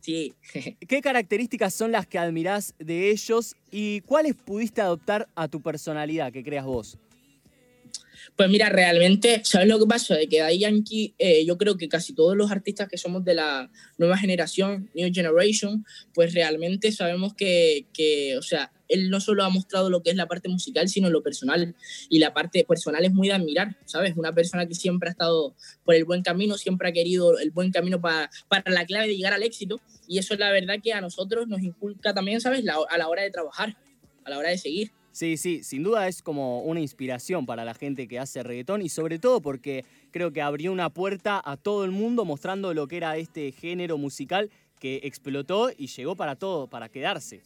Sí. 0.00 0.34
¿Qué 0.88 1.00
características 1.00 1.72
son 1.74 1.92
las 1.92 2.06
que 2.06 2.18
admirás 2.18 2.74
de 2.78 3.10
ellos 3.10 3.54
y 3.70 4.00
cuáles 4.00 4.34
pudiste 4.34 4.80
adoptar 4.80 5.28
a 5.34 5.46
tu 5.48 5.60
personalidad 5.60 6.32
que 6.32 6.42
creas 6.42 6.64
vos? 6.64 6.98
Pues 8.36 8.48
mira, 8.48 8.68
realmente, 8.68 9.40
¿sabes 9.44 9.68
lo 9.68 9.78
que 9.78 9.86
pasa? 9.86 10.14
De 10.16 10.28
que 10.28 10.40
Daddy 10.40 10.58
Yankee, 10.60 11.14
eh, 11.18 11.44
yo 11.44 11.58
creo 11.58 11.76
que 11.76 11.88
casi 11.88 12.14
todos 12.14 12.36
los 12.36 12.50
artistas 12.50 12.88
que 12.88 12.96
somos 12.96 13.24
de 13.24 13.34
la 13.34 13.70
nueva 13.98 14.16
generación, 14.16 14.90
New 14.94 15.10
Generation, 15.12 15.84
pues 16.14 16.32
realmente 16.34 16.92
sabemos 16.92 17.34
que, 17.34 17.86
que, 17.92 18.36
o 18.38 18.42
sea, 18.42 18.72
él 18.88 19.08
no 19.10 19.20
solo 19.20 19.42
ha 19.44 19.48
mostrado 19.48 19.88
lo 19.90 20.02
que 20.02 20.10
es 20.10 20.16
la 20.16 20.26
parte 20.28 20.48
musical, 20.48 20.88
sino 20.88 21.08
lo 21.10 21.22
personal. 21.22 21.74
Y 22.10 22.18
la 22.18 22.34
parte 22.34 22.64
personal 22.64 23.04
es 23.04 23.12
muy 23.12 23.28
de 23.28 23.34
admirar, 23.34 23.76
¿sabes? 23.86 24.14
Una 24.16 24.34
persona 24.34 24.66
que 24.66 24.74
siempre 24.74 25.08
ha 25.08 25.12
estado 25.12 25.54
por 25.84 25.94
el 25.94 26.04
buen 26.04 26.22
camino, 26.22 26.56
siempre 26.58 26.88
ha 26.88 26.92
querido 26.92 27.38
el 27.38 27.50
buen 27.50 27.70
camino 27.72 28.00
para, 28.00 28.30
para 28.48 28.70
la 28.70 28.84
clave 28.84 29.08
de 29.08 29.16
llegar 29.16 29.32
al 29.32 29.42
éxito. 29.42 29.80
Y 30.06 30.18
eso 30.18 30.34
es 30.34 30.40
la 30.40 30.50
verdad 30.50 30.76
que 30.82 30.92
a 30.92 31.00
nosotros 31.00 31.48
nos 31.48 31.62
inculca 31.62 32.12
también, 32.12 32.40
¿sabes? 32.40 32.64
La- 32.64 32.76
a 32.88 32.98
la 32.98 33.08
hora 33.08 33.22
de 33.22 33.30
trabajar, 33.30 33.76
a 34.24 34.30
la 34.30 34.38
hora 34.38 34.50
de 34.50 34.58
seguir. 34.58 34.92
Sí, 35.12 35.36
sí, 35.36 35.62
sin 35.62 35.82
duda 35.82 36.08
es 36.08 36.22
como 36.22 36.62
una 36.62 36.80
inspiración 36.80 37.44
para 37.44 37.66
la 37.66 37.74
gente 37.74 38.08
que 38.08 38.18
hace 38.18 38.42
reggaetón 38.42 38.80
y 38.80 38.88
sobre 38.88 39.18
todo 39.18 39.42
porque 39.42 39.84
creo 40.10 40.32
que 40.32 40.40
abrió 40.40 40.72
una 40.72 40.88
puerta 40.88 41.40
a 41.44 41.58
todo 41.58 41.84
el 41.84 41.90
mundo 41.90 42.24
mostrando 42.24 42.72
lo 42.72 42.88
que 42.88 42.96
era 42.96 43.18
este 43.18 43.52
género 43.52 43.98
musical 43.98 44.50
que 44.80 45.00
explotó 45.04 45.70
y 45.76 45.88
llegó 45.88 46.16
para 46.16 46.34
todo, 46.34 46.66
para 46.66 46.88
quedarse. 46.88 47.42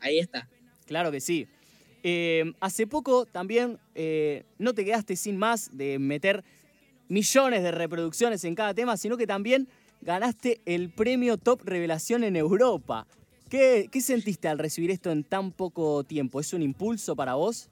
Ahí 0.00 0.18
está. 0.18 0.48
Claro 0.86 1.10
que 1.10 1.20
sí. 1.20 1.48
Eh, 2.02 2.52
hace 2.60 2.86
poco 2.86 3.24
también 3.24 3.78
eh, 3.94 4.44
no 4.58 4.74
te 4.74 4.84
quedaste 4.84 5.16
sin 5.16 5.38
más 5.38 5.76
de 5.76 5.98
meter 5.98 6.44
millones 7.08 7.62
de 7.62 7.70
reproducciones 7.70 8.44
en 8.44 8.54
cada 8.54 8.74
tema, 8.74 8.98
sino 8.98 9.16
que 9.16 9.26
también 9.26 9.66
ganaste 10.02 10.60
el 10.66 10.90
premio 10.90 11.38
Top 11.38 11.62
Revelación 11.64 12.22
en 12.22 12.36
Europa. 12.36 13.06
¿Qué, 13.50 13.88
qué 13.92 14.00
sentiste 14.00 14.48
al 14.48 14.58
recibir 14.58 14.90
esto 14.90 15.10
en 15.10 15.24
tan 15.24 15.52
poco 15.52 16.04
tiempo? 16.04 16.40
¿Es 16.40 16.52
un 16.54 16.62
impulso 16.62 17.16
para 17.16 17.34
vos? 17.34 17.68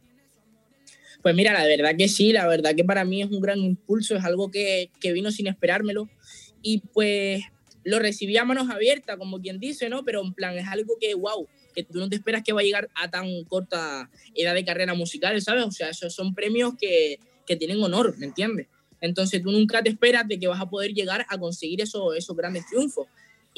Pues 1.22 1.34
mira, 1.34 1.52
la 1.52 1.64
verdad 1.64 1.96
que 1.96 2.08
sí, 2.08 2.32
la 2.32 2.46
verdad 2.46 2.74
que 2.74 2.84
para 2.84 3.04
mí 3.04 3.22
es 3.22 3.30
un 3.30 3.40
gran 3.40 3.58
impulso, 3.58 4.16
es 4.16 4.24
algo 4.24 4.50
que, 4.50 4.90
que 5.00 5.12
vino 5.12 5.30
sin 5.30 5.46
esperármelo 5.46 6.08
y 6.62 6.78
pues 6.92 7.42
lo 7.84 7.98
recibí 7.98 8.36
a 8.36 8.44
manos 8.44 8.68
abiertas, 8.70 9.16
como 9.16 9.40
quien 9.40 9.58
dice, 9.58 9.88
¿no? 9.88 10.04
Pero 10.04 10.22
en 10.22 10.34
plan, 10.34 10.58
es 10.58 10.66
algo 10.66 10.96
que, 11.00 11.14
wow, 11.14 11.46
que 11.74 11.84
tú 11.84 11.98
no 11.98 12.08
te 12.08 12.16
esperas 12.16 12.42
que 12.42 12.52
va 12.52 12.60
a 12.60 12.64
llegar 12.64 12.90
a 12.94 13.10
tan 13.10 13.44
corta 13.44 14.10
edad 14.34 14.54
de 14.54 14.64
carrera 14.64 14.94
musical, 14.94 15.40
¿sabes? 15.40 15.64
O 15.64 15.70
sea, 15.70 15.90
esos 15.90 16.14
son 16.14 16.34
premios 16.34 16.74
que, 16.78 17.18
que 17.46 17.56
tienen 17.56 17.82
honor, 17.82 18.16
¿me 18.18 18.26
entiendes? 18.26 18.66
Entonces 19.00 19.42
tú 19.42 19.50
nunca 19.50 19.82
te 19.82 19.90
esperas 19.90 20.26
de 20.26 20.38
que 20.38 20.48
vas 20.48 20.60
a 20.60 20.68
poder 20.68 20.92
llegar 20.92 21.24
a 21.28 21.38
conseguir 21.38 21.80
eso, 21.80 22.14
esos 22.14 22.36
grandes 22.36 22.66
triunfos. 22.66 23.06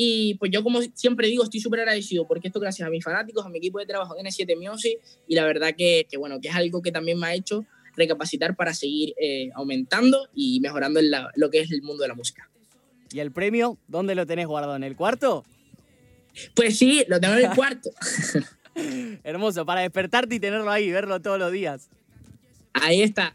Y 0.02 0.32
pues 0.36 0.50
yo 0.50 0.62
como 0.62 0.80
siempre 0.94 1.26
digo, 1.28 1.44
estoy 1.44 1.60
súper 1.60 1.80
agradecido 1.80 2.26
porque 2.26 2.48
esto 2.48 2.58
gracias 2.58 2.86
a 2.88 2.90
mis 2.90 3.04
fanáticos, 3.04 3.44
a 3.44 3.50
mi 3.50 3.58
equipo 3.58 3.78
de 3.80 3.84
trabajo 3.84 4.14
de 4.14 4.22
N7 4.22 4.56
Music 4.56 4.98
y 5.28 5.34
la 5.34 5.44
verdad 5.44 5.74
que, 5.76 6.06
que, 6.10 6.16
bueno, 6.16 6.40
que 6.40 6.48
es 6.48 6.54
algo 6.54 6.80
que 6.80 6.90
también 6.90 7.18
me 7.18 7.26
ha 7.26 7.34
hecho 7.34 7.66
recapacitar 7.96 8.56
para 8.56 8.72
seguir 8.72 9.12
eh, 9.20 9.50
aumentando 9.54 10.26
y 10.34 10.58
mejorando 10.60 11.00
en 11.00 11.10
la- 11.10 11.30
lo 11.36 11.50
que 11.50 11.60
es 11.60 11.70
el 11.70 11.82
mundo 11.82 12.00
de 12.02 12.08
la 12.08 12.14
música. 12.14 12.48
¿Y 13.12 13.20
el 13.20 13.30
premio? 13.30 13.76
¿Dónde 13.88 14.14
lo 14.14 14.24
tenés 14.24 14.46
guardado? 14.46 14.74
¿En 14.74 14.84
el 14.84 14.96
cuarto? 14.96 15.44
Pues 16.54 16.78
sí, 16.78 17.04
lo 17.06 17.20
tengo 17.20 17.34
en 17.34 17.50
el 17.50 17.54
cuarto. 17.54 17.90
Hermoso, 19.22 19.66
para 19.66 19.82
despertarte 19.82 20.34
y 20.36 20.40
tenerlo 20.40 20.70
ahí, 20.70 20.90
verlo 20.90 21.20
todos 21.20 21.38
los 21.38 21.52
días. 21.52 21.90
Ahí 22.72 23.02
está. 23.02 23.34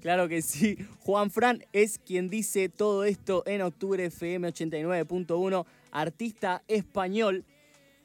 Claro 0.00 0.28
que 0.28 0.42
sí. 0.42 0.76
Juan 1.00 1.30
Fran 1.30 1.64
es 1.72 1.98
quien 1.98 2.28
dice 2.28 2.68
todo 2.68 3.04
esto 3.04 3.42
en 3.46 3.62
octubre 3.62 4.04
FM 4.04 4.48
89.1, 4.48 5.64
artista 5.94 6.62
español. 6.68 7.46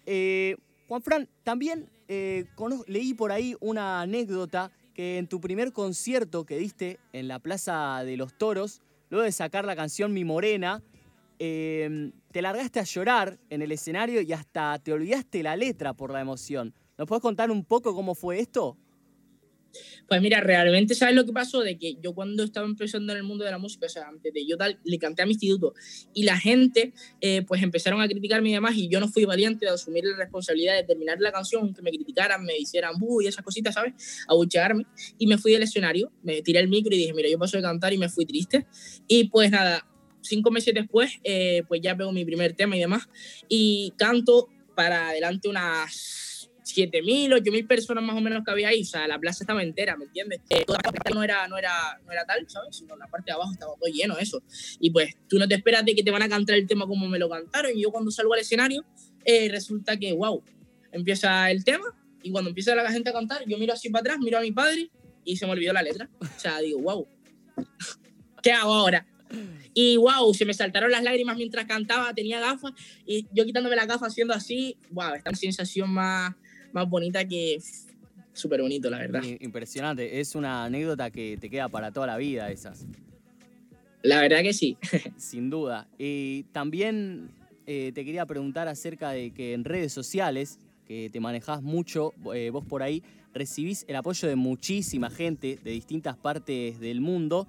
Eh, 0.05 0.55
Juan 0.87 1.01
Fran, 1.01 1.29
también 1.43 1.89
eh, 2.07 2.45
leí 2.87 3.13
por 3.13 3.33
ahí 3.33 3.55
una 3.59 4.01
anécdota 4.01 4.71
que 4.93 5.17
en 5.17 5.27
tu 5.27 5.41
primer 5.41 5.73
concierto 5.73 6.45
que 6.45 6.57
diste 6.57 6.99
en 7.11 7.27
la 7.27 7.39
Plaza 7.39 8.03
de 8.05 8.15
los 8.15 8.37
Toros, 8.37 8.81
luego 9.09 9.25
de 9.25 9.31
sacar 9.31 9.65
la 9.65 9.75
canción 9.75 10.13
Mi 10.13 10.23
Morena, 10.23 10.81
eh, 11.39 12.11
te 12.31 12.41
largaste 12.41 12.79
a 12.79 12.83
llorar 12.83 13.39
en 13.49 13.61
el 13.61 13.71
escenario 13.71 14.21
y 14.21 14.33
hasta 14.33 14.77
te 14.79 14.93
olvidaste 14.93 15.43
la 15.43 15.55
letra 15.55 15.93
por 15.93 16.11
la 16.11 16.21
emoción. 16.21 16.73
¿Nos 16.97 17.07
puedes 17.07 17.21
contar 17.21 17.49
un 17.49 17.63
poco 17.63 17.95
cómo 17.95 18.13
fue 18.13 18.39
esto? 18.39 18.77
Pues 20.07 20.21
mira, 20.21 20.41
realmente, 20.41 20.95
¿sabes 20.95 21.15
lo 21.15 21.25
que 21.25 21.31
pasó? 21.31 21.61
De 21.61 21.77
que 21.77 21.95
yo 22.01 22.13
cuando 22.13 22.43
estaba 22.43 22.65
empezando 22.65 23.13
en 23.13 23.17
el 23.19 23.23
mundo 23.23 23.45
de 23.45 23.51
la 23.51 23.57
música, 23.57 23.85
o 23.85 23.89
sea, 23.89 24.07
antes 24.07 24.33
de 24.33 24.45
yo 24.45 24.57
tal, 24.57 24.79
le 24.83 24.97
canté 24.97 25.21
a 25.21 25.25
mi 25.25 25.33
instituto 25.33 25.73
y 26.13 26.23
la 26.23 26.37
gente, 26.37 26.93
eh, 27.21 27.43
pues 27.43 27.61
empezaron 27.61 28.01
a 28.01 28.07
criticarme 28.07 28.49
y 28.49 28.53
demás, 28.53 28.75
y 28.75 28.89
yo 28.89 28.99
no 28.99 29.07
fui 29.07 29.25
valiente 29.25 29.65
de 29.65 29.71
asumir 29.71 30.03
la 30.05 30.17
responsabilidad 30.17 30.75
de 30.75 30.83
terminar 30.83 31.19
la 31.19 31.31
canción, 31.31 31.73
que 31.73 31.81
me 31.81 31.91
criticaran, 31.91 32.43
me 32.43 32.57
hicieran 32.57 32.97
bu 32.97 33.21
y 33.21 33.27
esas 33.27 33.43
cositas, 33.43 33.75
¿sabes? 33.75 33.93
Abuchearme, 34.27 34.85
y 35.17 35.27
me 35.27 35.37
fui 35.37 35.51
del 35.51 35.63
escenario, 35.63 36.11
me 36.23 36.41
tiré 36.41 36.59
el 36.59 36.67
micro 36.69 36.93
y 36.95 36.97
dije, 36.97 37.13
mira, 37.13 37.29
yo 37.29 37.37
paso 37.37 37.57
de 37.57 37.63
cantar 37.63 37.93
y 37.93 37.97
me 37.97 38.09
fui 38.09 38.25
triste. 38.25 38.65
Y 39.07 39.25
pues 39.25 39.51
nada, 39.51 39.87
cinco 40.21 40.51
meses 40.51 40.73
después, 40.73 41.11
eh, 41.23 41.63
pues 41.67 41.81
ya 41.81 41.95
pego 41.95 42.11
mi 42.11 42.25
primer 42.25 42.53
tema 42.53 42.75
y 42.75 42.79
demás, 42.79 43.07
y 43.47 43.93
canto 43.97 44.47
para 44.75 45.09
adelante 45.09 45.49
unas 45.49 46.18
7.000, 46.75 47.29
8.000 47.29 47.67
personas 47.67 48.03
más 48.03 48.15
o 48.15 48.21
menos 48.21 48.43
que 48.43 48.51
había 48.51 48.69
ahí, 48.69 48.81
o 48.81 48.85
sea, 48.85 49.07
la 49.07 49.19
plaza 49.19 49.43
estaba 49.43 49.63
entera, 49.63 49.97
¿me 49.97 50.05
entiendes? 50.05 50.41
Eh, 50.49 50.63
toda 50.65 50.79
la 50.83 50.91
parte 50.91 51.13
no 51.13 51.23
era, 51.23 51.47
no, 51.47 51.57
era, 51.57 51.99
no 52.05 52.11
era 52.11 52.25
tal, 52.25 52.45
¿sabes? 52.49 52.75
Sino 52.75 52.95
la 52.95 53.07
parte 53.07 53.25
de 53.27 53.33
abajo 53.33 53.51
estaba 53.51 53.73
todo 53.75 53.91
lleno, 53.91 54.17
eso. 54.17 54.41
Y 54.79 54.91
pues 54.91 55.15
tú 55.27 55.37
no 55.37 55.47
te 55.47 55.55
esperas 55.55 55.85
de 55.85 55.95
que 55.95 56.03
te 56.03 56.11
van 56.11 56.21
a 56.21 56.29
cantar 56.29 56.55
el 56.55 56.67
tema 56.67 56.85
como 56.87 57.07
me 57.07 57.19
lo 57.19 57.29
cantaron, 57.29 57.71
y 57.75 57.81
yo 57.83 57.91
cuando 57.91 58.11
salgo 58.11 58.33
al 58.33 58.39
escenario, 58.39 58.85
eh, 59.25 59.49
resulta 59.49 59.97
que, 59.97 60.13
wow, 60.13 60.43
empieza 60.91 61.51
el 61.51 61.63
tema, 61.63 61.85
y 62.21 62.31
cuando 62.31 62.49
empieza 62.49 62.75
la 62.75 62.91
gente 62.91 63.09
a 63.09 63.13
cantar, 63.13 63.43
yo 63.45 63.57
miro 63.57 63.73
así 63.73 63.89
para 63.89 64.01
atrás, 64.01 64.17
miro 64.19 64.37
a 64.37 64.41
mi 64.41 64.51
padre, 64.51 64.89
y 65.23 65.37
se 65.37 65.45
me 65.45 65.53
olvidó 65.53 65.73
la 65.73 65.81
letra. 65.81 66.09
O 66.19 66.39
sea, 66.39 66.59
digo, 66.59 66.79
wow, 66.79 67.07
¿qué 68.43 68.51
hago 68.51 68.73
ahora? 68.73 69.05
Y 69.73 69.97
wow, 69.97 70.33
se 70.33 70.45
me 70.45 70.53
saltaron 70.53 70.91
las 70.91 71.03
lágrimas 71.03 71.37
mientras 71.37 71.65
cantaba, 71.65 72.13
tenía 72.13 72.39
gafas, 72.39 72.73
y 73.05 73.27
yo 73.31 73.45
quitándome 73.45 73.75
las 73.75 73.87
gafas 73.87 74.11
haciendo 74.11 74.33
así, 74.33 74.77
wow, 74.89 75.13
esta 75.13 75.33
sensación 75.35 75.89
más, 75.89 76.35
más 76.73 76.89
bonita 76.89 77.25
que 77.27 77.59
súper 78.33 78.61
bonito, 78.61 78.89
la 78.89 78.99
verdad. 78.99 79.21
Impresionante, 79.39 80.19
es 80.19 80.35
una 80.35 80.65
anécdota 80.65 81.11
que 81.11 81.37
te 81.37 81.49
queda 81.49 81.67
para 81.67 81.91
toda 81.91 82.07
la 82.07 82.17
vida 82.17 82.49
esas, 82.49 82.85
La 84.01 84.21
verdad 84.21 84.41
que 84.41 84.53
sí. 84.53 84.77
sin 85.17 85.49
duda. 85.49 85.87
Y 85.97 86.43
también 86.51 87.29
eh, 87.67 87.91
te 87.93 88.05
quería 88.05 88.25
preguntar 88.25 88.67
acerca 88.67 89.11
de 89.11 89.31
que 89.31 89.53
en 89.53 89.65
redes 89.65 89.91
sociales, 89.93 90.59
que 90.85 91.09
te 91.11 91.19
manejás 91.19 91.61
mucho, 91.61 92.13
eh, 92.33 92.49
vos 92.49 92.65
por 92.65 92.81
ahí, 92.81 93.03
recibís 93.33 93.85
el 93.87 93.95
apoyo 93.95 94.27
de 94.27 94.35
muchísima 94.35 95.09
gente 95.09 95.59
de 95.63 95.71
distintas 95.71 96.17
partes 96.17 96.79
del 96.79 97.01
mundo, 97.01 97.47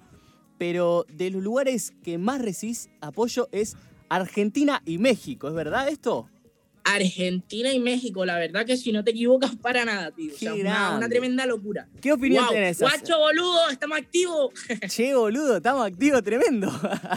pero 0.57 1.05
de 1.11 1.31
los 1.31 1.41
lugares 1.41 1.91
que 2.03 2.17
más 2.19 2.39
recibís 2.39 2.89
apoyo 3.01 3.49
es 3.51 3.75
Argentina 4.09 4.83
y 4.85 4.99
México, 4.99 5.47
¿es 5.47 5.55
verdad 5.55 5.87
esto? 5.87 6.29
Argentina 6.83 7.71
y 7.71 7.79
México, 7.79 8.25
la 8.25 8.37
verdad 8.37 8.65
que 8.65 8.77
si 8.77 8.91
no 8.91 9.03
te 9.03 9.11
equivocas 9.11 9.55
para 9.55 9.85
nada, 9.85 10.11
tío. 10.11 10.33
O 10.33 10.37
sea, 10.37 10.53
una, 10.53 11.07
tremenda 11.09 11.45
locura. 11.45 11.87
¿Qué 12.01 12.11
opinión 12.11 12.43
Guau, 12.43 12.53
tenés? 12.53 12.79
Guacho 12.79 13.17
boludo, 13.19 13.69
estamos 13.69 13.97
activos. 13.97 14.53
Che, 14.87 15.13
boludo, 15.13 15.57
estamos 15.57 15.85
activos, 15.85 16.23
tremendo. 16.23 16.71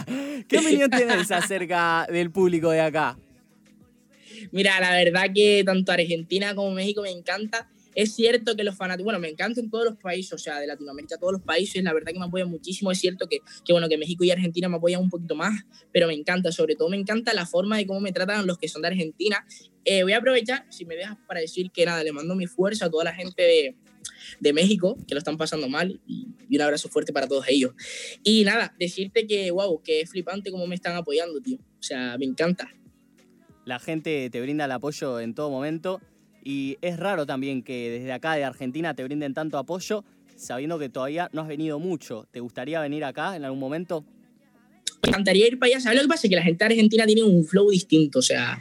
¿Qué 0.47 0.59
opinión 0.59 0.89
tenés 0.89 1.31
acerca 1.31 2.07
del 2.11 2.31
público 2.31 2.69
de 2.71 2.81
acá? 2.81 3.17
Mira, 4.51 4.79
la 4.79 4.91
verdad 4.91 5.25
que 5.33 5.63
tanto 5.65 5.91
Argentina 5.91 6.53
como 6.55 6.71
México 6.71 7.01
me 7.01 7.11
encanta. 7.11 7.69
Es 7.95 8.13
cierto 8.13 8.55
que 8.55 8.63
los 8.63 8.75
fanáticos, 8.75 9.05
bueno, 9.05 9.19
me 9.19 9.29
encantan 9.29 9.69
todos 9.69 9.85
los 9.85 9.97
países, 9.97 10.33
o 10.33 10.37
sea, 10.37 10.59
de 10.59 10.67
Latinoamérica, 10.67 11.17
todos 11.17 11.33
los 11.33 11.41
países, 11.41 11.81
la 11.83 11.93
verdad 11.93 12.11
que 12.11 12.19
me 12.19 12.25
apoyan 12.25 12.49
muchísimo. 12.49 12.91
Es 12.91 12.99
cierto 12.99 13.27
que, 13.27 13.39
que, 13.63 13.71
bueno, 13.71 13.87
que 13.87 13.97
México 13.97 14.23
y 14.25 14.31
Argentina 14.31 14.67
me 14.67 14.77
apoyan 14.77 15.01
un 15.01 15.09
poquito 15.09 15.35
más, 15.35 15.63
pero 15.93 16.07
me 16.07 16.13
encanta, 16.13 16.51
sobre 16.51 16.75
todo 16.75 16.89
me 16.89 16.97
encanta 16.97 17.33
la 17.33 17.45
forma 17.45 17.77
de 17.77 17.87
cómo 17.87 18.01
me 18.01 18.11
tratan 18.11 18.45
los 18.45 18.57
que 18.57 18.67
son 18.67 18.81
de 18.81 18.89
Argentina. 18.89 19.45
Eh, 19.85 20.03
voy 20.03 20.13
a 20.13 20.17
aprovechar, 20.17 20.65
si 20.69 20.85
me 20.85 20.95
dejas, 20.95 21.17
para 21.27 21.39
decir 21.39 21.71
que 21.71 21.85
nada, 21.85 22.03
le 22.03 22.11
mando 22.11 22.35
mi 22.35 22.47
fuerza 22.47 22.87
a 22.87 22.89
toda 22.89 23.05
la 23.05 23.13
gente 23.13 23.41
de, 23.41 23.75
de 24.39 24.53
México, 24.53 24.97
que 25.07 25.15
lo 25.15 25.19
están 25.19 25.37
pasando 25.37 25.69
mal, 25.69 26.01
y 26.05 26.27
un 26.53 26.61
abrazo 26.61 26.89
fuerte 26.89 27.13
para 27.13 27.27
todos 27.27 27.45
ellos. 27.47 27.73
Y 28.23 28.43
nada, 28.43 28.75
decirte 28.77 29.25
que, 29.25 29.51
wow, 29.51 29.81
que 29.81 30.01
es 30.01 30.09
flipante 30.09 30.51
cómo 30.51 30.67
me 30.67 30.75
están 30.75 30.95
apoyando, 30.95 31.39
tío. 31.41 31.57
O 31.57 31.83
sea, 31.83 32.17
me 32.17 32.25
encanta. 32.25 32.69
La 33.63 33.79
gente 33.79 34.29
te 34.29 34.41
brinda 34.41 34.65
el 34.65 34.71
apoyo 34.71 35.19
en 35.19 35.33
todo 35.33 35.49
momento 35.49 36.01
y 36.45 36.77
es 36.81 36.97
raro 36.97 37.25
también 37.25 37.61
que 37.63 37.89
desde 37.89 38.13
acá 38.13 38.35
de 38.35 38.45
Argentina 38.45 38.93
te 38.93 39.03
brinden 39.03 39.33
tanto 39.33 39.57
apoyo 39.57 40.05
sabiendo 40.37 40.77
que 40.79 40.89
todavía 40.89 41.29
no 41.33 41.41
has 41.41 41.47
venido 41.47 41.79
mucho. 41.79 42.27
¿Te 42.31 42.39
gustaría 42.39 42.79
venir 42.79 43.03
acá 43.03 43.35
en 43.35 43.43
algún 43.45 43.59
momento? 43.59 44.05
Me 45.03 45.09
encantaría 45.09 45.47
ir 45.47 45.57
para 45.59 45.71
allá. 45.73 45.79
¿Sabes 45.81 45.97
lo 45.97 46.03
que 46.03 46.09
pasa? 46.09 46.29
Que 46.29 46.35
la 46.35 46.43
gente 46.43 46.63
Argentina 46.63 47.05
tiene 47.05 47.23
un 47.23 47.43
flow 47.45 47.69
distinto, 47.71 48.19
o 48.19 48.21
sea, 48.21 48.59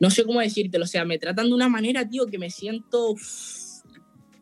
no 0.00 0.10
sé 0.10 0.24
cómo 0.24 0.40
decírtelo, 0.40 0.84
o 0.84 0.88
sea, 0.88 1.04
me 1.04 1.18
tratan 1.18 1.48
de 1.48 1.54
una 1.54 1.68
manera, 1.68 2.08
tío, 2.08 2.26
que 2.26 2.38
me 2.38 2.50
siento, 2.50 3.14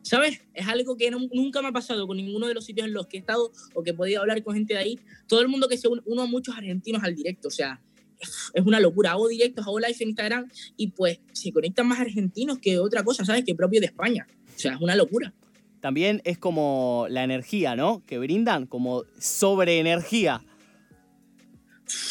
¿sabes? 0.01 0.41
Es 0.53 0.67
algo 0.67 0.95
que 0.95 1.11
no- 1.11 1.27
nunca 1.33 1.61
me 1.61 1.67
ha 1.67 1.71
pasado 1.71 2.07
con 2.07 2.17
ninguno 2.17 2.47
de 2.47 2.53
los 2.53 2.65
sitios 2.65 2.87
en 2.87 2.93
los 2.93 3.07
que 3.07 3.17
he 3.17 3.19
estado 3.19 3.51
o 3.73 3.83
que 3.83 3.91
he 3.91 3.93
podido 3.93 4.21
hablar 4.21 4.41
con 4.43 4.55
gente 4.55 4.73
de 4.73 4.79
ahí. 4.79 4.99
Todo 5.27 5.41
el 5.41 5.47
mundo 5.47 5.67
que 5.67 5.77
se 5.77 5.87
une, 5.87 6.01
uno 6.05 6.23
a 6.23 6.27
muchos 6.27 6.55
argentinos 6.55 7.03
al 7.03 7.13
directo, 7.15 7.49
o 7.49 7.51
sea, 7.51 7.81
es 8.53 8.65
una 8.65 8.79
locura. 8.79 9.11
Hago 9.11 9.27
directos, 9.27 9.65
hago 9.65 9.79
live 9.79 9.95
en 9.99 10.09
Instagram 10.09 10.51
y 10.75 10.87
pues 10.87 11.19
se 11.33 11.51
conectan 11.51 11.87
más 11.87 11.99
argentinos 11.99 12.59
que 12.59 12.79
otra 12.79 13.03
cosa, 13.03 13.25
¿sabes? 13.25 13.43
Que 13.43 13.55
propio 13.55 13.79
de 13.79 13.87
España. 13.87 14.27
O 14.55 14.59
sea, 14.59 14.73
es 14.73 14.81
una 14.81 14.95
locura. 14.95 15.33
También 15.81 16.21
es 16.25 16.37
como 16.37 17.05
la 17.09 17.23
energía, 17.23 17.75
¿no? 17.75 18.03
Que 18.05 18.17
brindan 18.17 18.65
como 18.65 19.03
sobreenergía. 19.19 20.43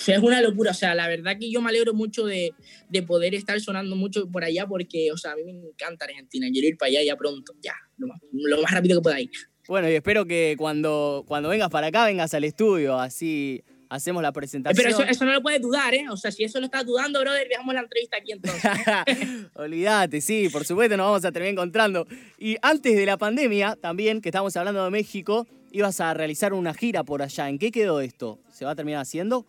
es 0.07 0.19
una 0.19 0.41
locura, 0.41 0.71
o 0.71 0.75
sea, 0.75 0.95
la 0.95 1.09
verdad 1.09 1.37
que 1.39 1.51
yo 1.51 1.61
me 1.61 1.71
alegro 1.71 1.93
mucho 1.93 2.25
de, 2.25 2.55
de 2.89 3.03
poder 3.03 3.35
estar 3.35 3.61
sonando 3.61 3.97
mucho 3.97 4.31
por 4.31 4.45
allá 4.45 4.67
porque, 4.67 5.11
o 5.13 5.17
sea, 5.17 5.33
a 5.33 5.37
mí 5.37 5.43
me 5.45 5.51
encanta 5.51 6.05
Argentina, 6.05 6.47
quiero 6.51 6.69
ir 6.69 6.79
para 6.79 6.91
allá 6.91 7.03
ya 7.03 7.17
pronto, 7.17 7.53
ya, 7.61 7.75
lo 7.99 8.07
más, 8.07 8.21
lo 8.33 8.63
más 8.63 8.71
rápido 8.71 9.01
que 9.01 9.03
pueda 9.03 9.21
ir. 9.21 9.31
Bueno, 9.69 9.91
y 9.91 9.95
espero 9.95 10.27
que 10.27 10.55
cuando, 10.57 11.25
cuando 11.27 11.49
vengas 11.49 11.71
para 11.71 11.89
acá 11.89 12.07
vengas 12.07 12.33
al 12.35 12.45
estudio, 12.45 13.01
así 13.01 13.65
hacemos 13.89 14.23
la 14.23 14.29
Eh, 14.31 14.33
presentación. 14.33 14.77
Pero 14.85 14.97
eso, 15.03 15.11
eso 15.11 15.25
no 15.25 15.33
lo 15.33 15.43
puedes 15.43 15.61
dudar, 15.61 15.95
¿eh? 15.95 16.07
O 16.11 16.17
sea, 16.17 16.31
si 16.31 16.45
eso 16.45 16.59
lo 16.61 16.67
estás 16.67 16.85
dudando, 16.85 17.21
brother, 17.21 17.49
dejamos 17.49 17.75
la 17.75 17.81
entrevista 17.81 18.17
aquí 18.19 18.33
entonces. 18.33 18.63
Olvídate, 19.55 20.21
sí, 20.21 20.49
por 20.49 20.65
supuesto 20.65 20.97
nos 20.97 21.07
vamos 21.07 21.25
a 21.25 21.33
terminar 21.33 21.53
encontrando. 21.53 22.07
Y 22.39 22.57
antes 22.63 22.97
de 22.97 23.07
la 23.07 23.17
pandemia, 23.17 23.77
también, 23.81 24.21
que 24.21 24.29
estamos 24.29 24.57
hablando 24.57 24.85
de 24.85 24.91
México, 24.91 25.47
ibas 25.73 26.01
a 26.01 26.15
realizar 26.15 26.53
una 26.53 26.75
gira 26.75 27.05
por 27.05 27.23
allá. 27.23 27.49
¿En 27.49 27.59
qué 27.59 27.71
quedó 27.71 28.01
esto? 28.01 28.39
¿Se 28.53 28.65
va 28.65 28.73
a 28.73 28.75
terminar 28.77 29.01
haciendo? 29.03 29.47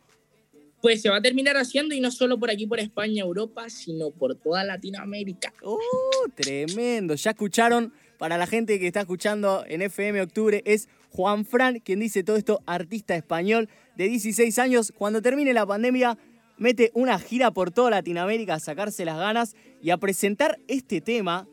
Pues 0.82 1.02
se 1.02 1.10
va 1.10 1.17
a 1.17 1.21
terminar 1.21 1.58
haciendo 1.58 1.95
y 1.95 2.00
no 2.00 2.12
solo 2.12 2.38
por 2.38 2.52
aquí, 2.52 2.67
por 2.67 2.80
España, 2.80 3.23
Europa, 3.23 3.67
sino 3.69 4.12
por 4.12 4.36
toda 4.36 4.63
Latinoamérica. 4.63 5.52
¡Uh, 5.63 6.30
tremendo! 6.36 7.15
Ya 7.15 7.32
escucharon, 7.32 7.91
para 8.17 8.38
la 8.38 8.47
gente 8.47 8.80
que 8.80 8.88
está 8.88 9.01
escuchando 9.01 9.63
en 9.67 9.82
FM 9.82 10.21
Octubre, 10.21 10.62
es 10.65 10.89
Juan 11.12 11.45
Fran 11.45 11.80
quien 11.80 11.99
dice 11.99 12.23
todo 12.23 12.36
esto, 12.36 12.62
artista 12.65 13.15
español 13.15 13.69
de 13.95 14.08
16 14.08 14.58
años. 14.60 14.93
Cuando 14.97 15.21
termine 15.21 15.53
la 15.53 15.65
pandemia, 15.65 16.17
mete 16.58 16.91
una 16.93 17.19
gira 17.19 17.51
por 17.51 17.71
toda 17.71 17.91
Latinoamérica 17.91 18.56
a 18.56 18.60
sacarse 18.60 19.06
las 19.06 19.17
ganas 19.17 19.56
y 19.82 19.91
a 19.91 19.97
presentar 19.97 20.60
este 20.67 21.01
tema 21.01 21.47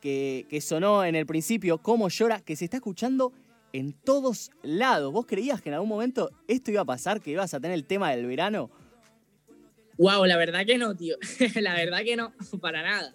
que, 0.00 0.46
sonó 0.62 1.04
en 1.04 1.14
el 1.14 1.26
principio, 1.26 1.78
Cómo 1.78 2.08
llora, 2.08 2.40
que 2.40 2.56
se 2.56 2.64
está 2.64 2.78
escuchando 2.78 3.32
en 3.72 3.92
todos 3.92 4.50
lados. 4.62 5.12
¿Vos 5.12 5.26
creías 5.26 5.60
que 5.60 5.68
en 5.68 5.74
algún 5.74 5.88
momento 5.88 6.30
esto 6.48 6.70
iba 6.70 6.82
a 6.82 6.86
pasar, 6.86 7.20
que 7.20 7.30
ibas 7.30 7.54
a 7.54 7.60
tener 7.60 7.74
el 7.74 7.84
tema 7.84 8.10
del 8.10 8.26
verano? 8.26 8.70
Wow, 9.98 10.24
la 10.24 10.38
verdad 10.38 10.64
que 10.64 10.78
no, 10.78 10.96
tío. 10.96 11.16
la 11.56 11.74
verdad 11.74 12.00
que 12.02 12.16
no, 12.16 12.32
para 12.60 12.82
nada. 12.82 13.12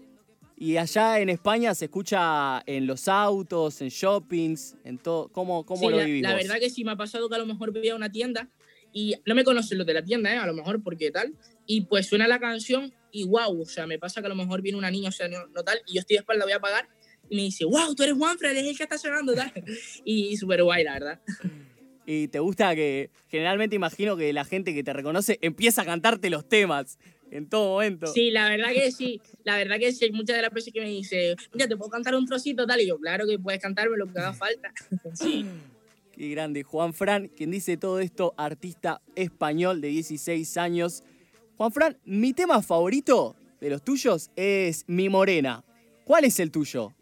Y 0.57 0.77
allá 0.77 1.19
en 1.19 1.29
España 1.29 1.75
se 1.75 1.85
escucha 1.85 2.63
en 2.65 2.87
los 2.87 3.07
autos, 3.07 3.81
en 3.81 3.89
shoppings, 3.89 4.75
en 4.85 4.97
todo. 4.97 5.27
¿Cómo, 5.29 5.65
cómo 5.65 5.81
Sí, 5.81 5.87
lo 5.89 5.97
la, 5.97 6.05
vivís 6.05 6.21
la 6.23 6.33
vos? 6.33 6.43
verdad 6.43 6.59
que 6.59 6.69
sí 6.69 6.83
me 6.85 6.91
ha 6.91 6.95
pasado 6.95 7.27
que 7.27 7.35
a 7.35 7.39
lo 7.39 7.45
mejor 7.45 7.71
voy 7.71 7.89
a 7.89 7.95
una 7.95 8.09
tienda 8.11 8.49
y 8.93 9.15
no 9.25 9.35
me 9.35 9.43
conocen 9.43 9.77
los 9.77 9.85
de 9.85 9.93
la 9.93 10.03
tienda, 10.03 10.33
¿eh? 10.33 10.37
a 10.37 10.45
lo 10.45 10.53
mejor 10.53 10.81
porque 10.81 11.11
tal, 11.11 11.33
y 11.65 11.81
pues 11.81 12.07
suena 12.07 12.27
la 12.27 12.39
canción 12.39 12.93
y 13.11 13.25
wow, 13.25 13.61
o 13.61 13.65
sea, 13.65 13.85
me 13.85 13.99
pasa 13.99 14.21
que 14.21 14.27
a 14.27 14.29
lo 14.29 14.35
mejor 14.35 14.61
viene 14.61 14.77
una 14.77 14.89
niña, 14.89 15.09
o 15.09 15.11
sea, 15.11 15.27
no, 15.27 15.45
no 15.47 15.63
tal, 15.63 15.81
y 15.85 15.95
yo 15.95 15.99
estoy 15.99 16.15
de 16.15 16.19
espalda, 16.21 16.45
voy 16.45 16.53
a 16.53 16.59
pagar 16.61 16.87
y 17.29 17.35
me 17.35 17.41
dice, 17.41 17.65
wow, 17.65 17.93
tú 17.93 18.03
eres 18.03 18.15
Juanfred, 18.15 18.55
es 18.55 18.65
el 18.67 18.77
que 18.77 18.83
está 18.83 18.97
sonando, 18.97 19.33
tal. 19.33 19.51
Y 20.05 20.37
súper 20.37 20.63
guay, 20.63 20.85
la 20.85 20.93
verdad. 20.93 21.21
y 22.05 22.27
te 22.29 22.39
gusta 22.39 22.73
que, 22.75 23.09
generalmente 23.27 23.75
imagino 23.75 24.15
que 24.15 24.31
la 24.31 24.45
gente 24.45 24.73
que 24.73 24.83
te 24.83 24.93
reconoce 24.93 25.39
empieza 25.41 25.81
a 25.81 25.85
cantarte 25.85 26.29
los 26.29 26.47
temas 26.47 26.97
en 27.31 27.47
todo 27.49 27.73
momento. 27.73 28.07
Sí, 28.07 28.31
la 28.31 28.49
verdad 28.49 28.71
que 28.71 28.91
sí, 28.91 29.21
la 29.43 29.57
verdad 29.57 29.77
que 29.79 29.91
sí, 29.91 30.05
hay 30.05 30.11
muchas 30.11 30.35
de 30.37 30.41
las 30.41 30.51
veces 30.51 30.73
que 30.73 30.81
me 30.81 30.89
dice, 30.89 31.35
mira, 31.53 31.67
te 31.67 31.75
puedo 31.77 31.89
cantar 31.89 32.15
un 32.15 32.25
trocito 32.25 32.65
tal, 32.65 32.81
y 32.81 32.87
yo, 32.87 32.97
claro 32.97 33.25
que 33.27 33.37
puedes 33.39 33.61
cantarme 33.61 33.97
lo 33.97 34.11
que 34.11 34.19
haga 34.19 34.33
falta. 34.33 34.71
sí. 35.13 35.45
Qué 36.11 36.29
grande. 36.29 36.63
Juan 36.63 36.93
Fran, 36.93 37.27
quien 37.27 37.51
dice 37.51 37.75
todo 37.75 37.99
esto, 37.99 38.33
artista 38.37 39.01
español 39.15 39.81
de 39.81 39.89
16 39.89 40.55
años. 40.57 41.03
Juan 41.57 41.71
Fran, 41.73 41.97
mi 42.05 42.31
tema 42.31 42.61
favorito 42.61 43.35
de 43.59 43.69
los 43.69 43.83
tuyos 43.83 44.31
es 44.37 44.85
Mi 44.87 45.09
Morena. 45.09 45.65
¿Cuál 46.05 46.23
es 46.23 46.39
el 46.39 46.51
tuyo? 46.51 46.93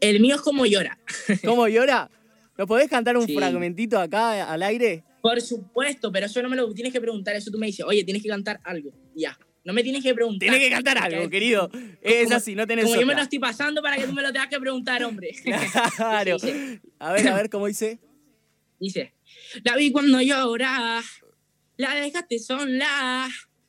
El 0.00 0.20
mío 0.20 0.36
es 0.36 0.40
como 0.40 0.64
llora. 0.64 0.98
¿Cómo 1.44 1.68
llora? 1.68 2.10
¿Lo 2.56 2.66
podés 2.66 2.88
cantar 2.88 3.16
un 3.16 3.26
Sí. 3.26 3.34
fragmentito 3.34 3.98
acá 3.98 4.50
al 4.50 4.62
aire? 4.62 5.04
Por 5.24 5.40
supuesto, 5.40 6.12
pero 6.12 6.26
eso 6.26 6.42
no 6.42 6.50
me 6.50 6.56
lo 6.56 6.70
tienes 6.74 6.92
que 6.92 7.00
preguntar, 7.00 7.34
eso 7.34 7.50
tú 7.50 7.56
me 7.56 7.64
dices, 7.64 7.82
oye, 7.88 8.04
tienes 8.04 8.22
que 8.22 8.28
cantar 8.28 8.60
algo. 8.62 8.92
Ya. 9.14 9.38
No 9.64 9.72
me 9.72 9.82
tienes 9.82 10.02
que 10.02 10.12
preguntar. 10.12 10.50
Tienes 10.50 10.60
que 10.60 10.68
cantar 10.68 10.98
algo, 10.98 11.30
querido. 11.30 11.70
Es 12.02 12.24
como- 12.24 12.36
así, 12.36 12.54
no 12.54 12.66
tenés 12.66 12.84
Como 12.84 12.96
yo 12.96 13.06
me 13.06 13.14
otra. 13.14 13.20
lo 13.20 13.22
estoy 13.22 13.38
pasando 13.38 13.80
para 13.80 13.96
que 13.96 14.06
tú 14.06 14.12
me 14.12 14.20
lo 14.20 14.30
tengas 14.34 14.48
que 14.48 14.60
preguntar, 14.60 15.02
hombre. 15.02 15.30
Claro. 15.96 16.36
A 16.98 17.12
ver, 17.14 17.28
a 17.28 17.34
ver, 17.36 17.48
¿cómo 17.48 17.66
dice? 17.66 17.98
dice, 18.78 19.14
la 19.62 19.76
vi 19.76 19.92
cuando 19.92 20.20
llora, 20.20 21.00
la 21.78 21.94
dejaste 21.94 22.38
sola, 22.38 23.26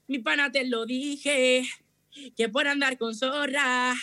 mi 0.08 0.20
pana 0.20 0.52
te 0.52 0.68
lo 0.68 0.86
dije, 0.86 1.64
que 2.36 2.50
por 2.50 2.68
andar 2.68 2.98
con 2.98 3.16
zorra, 3.16 3.94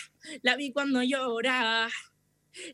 la 0.41 0.55
vi 0.55 0.71
cuando 0.71 1.03
llora, 1.03 1.87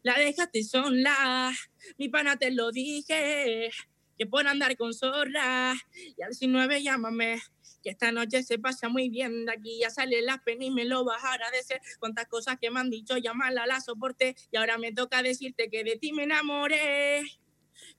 la 0.03 0.17
dejaste 0.17 0.63
sola, 0.63 1.51
mi 1.97 2.07
pana 2.07 2.37
te 2.37 2.51
lo 2.51 2.71
dije, 2.71 3.71
que 4.19 4.25
por 4.25 4.45
andar 4.45 4.75
con 4.75 4.93
zorra, 4.93 5.73
y 5.95 6.21
al 6.21 6.31
19 6.31 6.83
llámame, 6.83 7.41
que 7.81 7.91
esta 7.91 8.11
noche 8.11 8.43
se 8.43 8.59
pasa 8.59 8.89
muy 8.89 9.07
bien, 9.07 9.45
de 9.45 9.53
aquí. 9.53 9.79
Ya 9.79 9.89
sale 9.89 10.21
la 10.21 10.43
pena 10.43 10.65
y 10.65 10.71
me 10.71 10.83
lo 10.83 11.05
vas 11.05 11.23
a 11.23 11.31
agradecer, 11.31 11.79
cuántas 11.99 12.27
cosas 12.27 12.57
que 12.59 12.69
me 12.69 12.81
han 12.81 12.89
dicho, 12.89 13.15
llamarla 13.17 13.65
la 13.65 13.79
soporté, 13.79 14.35
y 14.51 14.57
ahora 14.57 14.77
me 14.77 14.91
toca 14.91 15.23
decirte 15.23 15.69
que 15.69 15.85
de 15.85 15.95
ti 15.95 16.11
me 16.11 16.23
enamoré, 16.23 17.23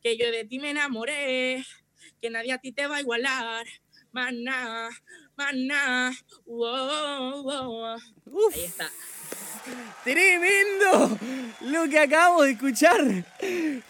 que 0.02 0.18
yo 0.18 0.30
de 0.30 0.44
ti 0.44 0.58
me 0.58 0.70
enamoré, 0.70 1.64
que 2.20 2.28
nadie 2.28 2.52
a 2.52 2.58
ti 2.58 2.70
te 2.72 2.86
va 2.86 2.96
a 2.96 3.00
igualar, 3.00 3.66
maná, 4.12 4.90
maná, 5.36 6.12
wow, 6.44 7.42
wow. 7.42 7.96
Uf, 8.26 8.54
Ahí 8.54 8.64
está. 8.64 8.90
Tremendo 10.04 11.18
lo 11.60 11.88
que 11.88 11.98
acabamos 11.98 12.44
de 12.44 12.52
escuchar. 12.52 13.24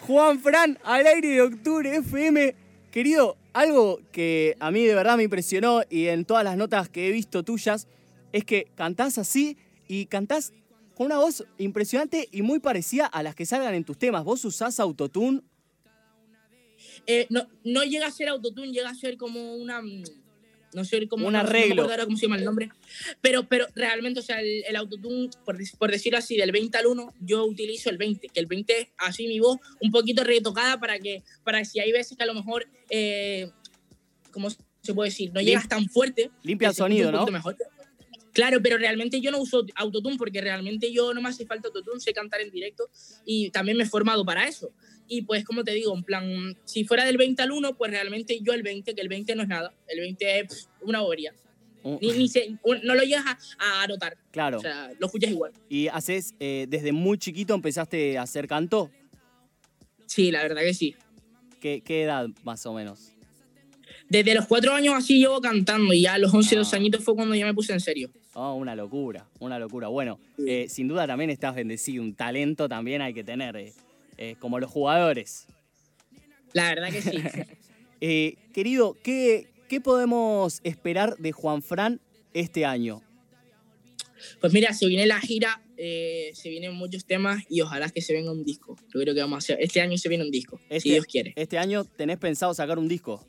Juan 0.01 0.39
Fran, 0.39 0.77
al 0.83 1.07
aire 1.07 1.29
de 1.29 1.41
Octubre 1.41 1.95
FM. 1.97 2.55
Querido, 2.91 3.37
algo 3.53 4.01
que 4.11 4.55
a 4.59 4.71
mí 4.71 4.83
de 4.83 4.95
verdad 4.95 5.17
me 5.17 5.23
impresionó 5.23 5.81
y 5.89 6.07
en 6.07 6.25
todas 6.25 6.43
las 6.43 6.57
notas 6.57 6.89
que 6.89 7.07
he 7.07 7.11
visto 7.11 7.43
tuyas 7.43 7.87
es 8.33 8.43
que 8.43 8.67
cantás 8.75 9.17
así 9.17 9.57
y 9.87 10.05
cantás 10.07 10.53
con 10.95 11.07
una 11.07 11.17
voz 11.17 11.45
impresionante 11.57 12.27
y 12.31 12.41
muy 12.41 12.59
parecida 12.59 13.05
a 13.05 13.23
las 13.23 13.35
que 13.35 13.45
salgan 13.45 13.73
en 13.73 13.83
tus 13.83 13.97
temas. 13.97 14.23
¿Vos 14.23 14.43
usás 14.45 14.79
autotune? 14.79 15.41
Eh, 17.07 17.27
no, 17.29 17.47
no 17.63 17.83
llega 17.83 18.07
a 18.07 18.11
ser 18.11 18.29
autotune, 18.29 18.71
llega 18.71 18.89
a 18.89 18.95
ser 18.95 19.17
como 19.17 19.55
una. 19.55 19.81
No 20.73 20.85
sé 20.85 21.07
cómo. 21.07 21.27
Un 21.27 21.33
no- 21.33 21.41
no 21.43 21.47
arreglo. 21.47 21.83
ahora 21.83 22.05
cómo 22.05 22.17
se 22.17 22.23
llama 22.23 22.37
el 22.37 22.45
nombre. 22.45 22.69
Pero, 23.21 23.47
pero 23.47 23.67
realmente, 23.75 24.19
o 24.19 24.23
sea, 24.23 24.39
el, 24.39 24.63
el 24.67 24.75
autotune, 24.75 25.29
por, 25.45 25.57
por 25.77 25.91
decirlo 25.91 26.17
así, 26.17 26.37
del 26.37 26.51
20 26.51 26.77
al 26.77 26.85
1, 26.87 27.13
yo 27.19 27.45
utilizo 27.45 27.89
el 27.89 27.97
20. 27.97 28.29
Que 28.29 28.39
el 28.39 28.45
20 28.45 28.79
es 28.79 28.87
así 28.97 29.27
mi 29.27 29.39
voz, 29.39 29.57
un 29.81 29.91
poquito 29.91 30.23
retocada 30.23 30.79
para 30.79 30.97
que, 30.99 31.23
para 31.43 31.63
si 31.65 31.79
hay 31.79 31.91
veces 31.91 32.17
que 32.17 32.23
a 32.23 32.27
lo 32.27 32.33
mejor. 32.33 32.67
Eh, 32.89 33.49
¿Cómo 34.31 34.49
se 34.49 34.93
puede 34.93 35.09
decir? 35.09 35.31
No 35.33 35.41
llegas 35.41 35.67
tan 35.67 35.87
fuerte. 35.89 36.31
Limpia 36.43 36.69
el 36.69 36.75
sonido, 36.75 37.11
¿no? 37.11 37.25
mejor. 37.27 37.57
Claro, 38.33 38.61
pero 38.63 38.77
realmente 38.77 39.19
yo 39.19 39.29
no 39.29 39.39
uso 39.39 39.65
autotune 39.75 40.15
porque 40.17 40.39
realmente 40.39 40.91
yo 40.93 41.13
no 41.13 41.21
me 41.21 41.27
hace 41.27 41.45
falta 41.45 41.67
autotune, 41.67 41.99
sé 41.99 42.13
cantar 42.13 42.39
en 42.39 42.49
directo 42.49 42.89
y 43.25 43.49
también 43.49 43.77
me 43.77 43.83
he 43.83 43.87
formado 43.87 44.23
para 44.23 44.47
eso. 44.47 44.71
Y 45.13 45.23
pues 45.23 45.43
como 45.43 45.65
te 45.65 45.71
digo, 45.73 45.93
en 45.93 46.03
plan, 46.03 46.55
si 46.63 46.85
fuera 46.85 47.03
del 47.03 47.17
20 47.17 47.41
al 47.41 47.51
1, 47.51 47.75
pues 47.75 47.91
realmente 47.91 48.39
yo 48.41 48.53
el 48.53 48.63
20, 48.63 48.95
que 48.95 49.01
el 49.01 49.09
20 49.09 49.35
no 49.35 49.41
es 49.43 49.49
nada, 49.49 49.73
el 49.89 49.99
20 49.99 50.39
es 50.39 50.69
una 50.81 51.01
bobería. 51.01 51.33
Un- 51.83 51.97
Ni, 52.01 52.11
ni 52.13 52.29
se- 52.29 52.51
no 52.83 52.95
lo 52.95 53.03
llegas 53.03 53.25
a, 53.59 53.83
a 53.83 53.87
notar, 53.87 54.15
Claro. 54.31 54.59
o 54.59 54.61
sea, 54.61 54.89
lo 54.99 55.07
escuchas 55.07 55.31
igual. 55.31 55.51
¿Y 55.67 55.89
haces, 55.89 56.33
eh, 56.39 56.65
desde 56.69 56.93
muy 56.93 57.17
chiquito 57.17 57.53
empezaste 57.53 58.17
a 58.17 58.21
hacer 58.21 58.47
canto? 58.47 58.89
Sí, 60.05 60.31
la 60.31 60.43
verdad 60.43 60.61
que 60.61 60.73
sí. 60.73 60.95
¿Qué, 61.59 61.81
qué 61.83 62.03
edad 62.03 62.27
más 62.43 62.65
o 62.65 62.73
menos? 62.73 63.09
Desde 64.07 64.33
los 64.33 64.45
cuatro 64.47 64.73
años 64.73 64.93
así 64.95 65.19
llevo 65.19 65.41
cantando 65.41 65.93
y 65.93 66.03
ya 66.03 66.13
a 66.13 66.17
los 66.19 66.33
11, 66.33 66.55
Ah. 66.55 66.59
12 66.59 66.75
añitos 66.77 67.03
fue 67.03 67.15
cuando 67.15 67.35
ya 67.35 67.45
me 67.45 67.53
puse 67.53 67.73
en 67.73 67.81
serio. 67.81 68.09
Oh, 68.33 68.53
una 68.55 68.75
locura, 68.75 69.27
una 69.39 69.59
locura. 69.59 69.89
Bueno, 69.89 70.19
eh, 70.47 70.67
sin 70.69 70.87
duda 70.87 71.05
también 71.05 71.29
estás 71.29 71.53
bendecido, 71.53 72.01
un 72.01 72.13
talento 72.13 72.69
también 72.69 73.01
hay 73.01 73.13
que 73.13 73.25
tener, 73.25 73.57
eh, 73.57 73.73
eh, 74.21 74.35
como 74.37 74.59
los 74.59 74.69
jugadores. 74.69 75.47
La 76.53 76.69
verdad 76.69 76.91
que 76.91 77.01
sí. 77.01 77.11
Eh, 78.03 78.33
querido, 78.51 78.97
¿qué, 79.03 79.53
¿qué 79.69 79.79
podemos 79.79 80.59
esperar 80.63 81.17
de 81.17 81.31
Juan 81.31 81.61
Fran 81.61 82.01
este 82.33 82.65
año? 82.65 83.03
Pues 84.39 84.53
mira, 84.53 84.73
se 84.73 84.87
viene 84.87 85.05
la 85.05 85.19
gira, 85.19 85.61
eh, 85.77 86.31
se 86.33 86.49
vienen 86.49 86.73
muchos 86.73 87.05
temas 87.05 87.43
y 87.47 87.61
ojalá 87.61 87.91
que 87.91 88.01
se 88.01 88.13
venga 88.13 88.31
un 88.31 88.43
disco. 88.43 88.75
Yo 88.91 88.99
creo 89.01 89.13
que 89.13 89.21
vamos 89.21 89.35
a 89.35 89.37
hacer. 89.37 89.57
Este 89.59 89.81
año 89.81 89.99
se 89.99 90.09
viene 90.09 90.23
un 90.23 90.31
disco, 90.31 90.59
Este, 90.63 90.79
si 90.79 90.89
Dios 90.89 91.05
quiere. 91.05 91.33
Este 91.35 91.59
año 91.59 91.83
tenés 91.83 92.17
pensado 92.17 92.55
sacar 92.55 92.79
un 92.79 92.87
disco. 92.87 93.23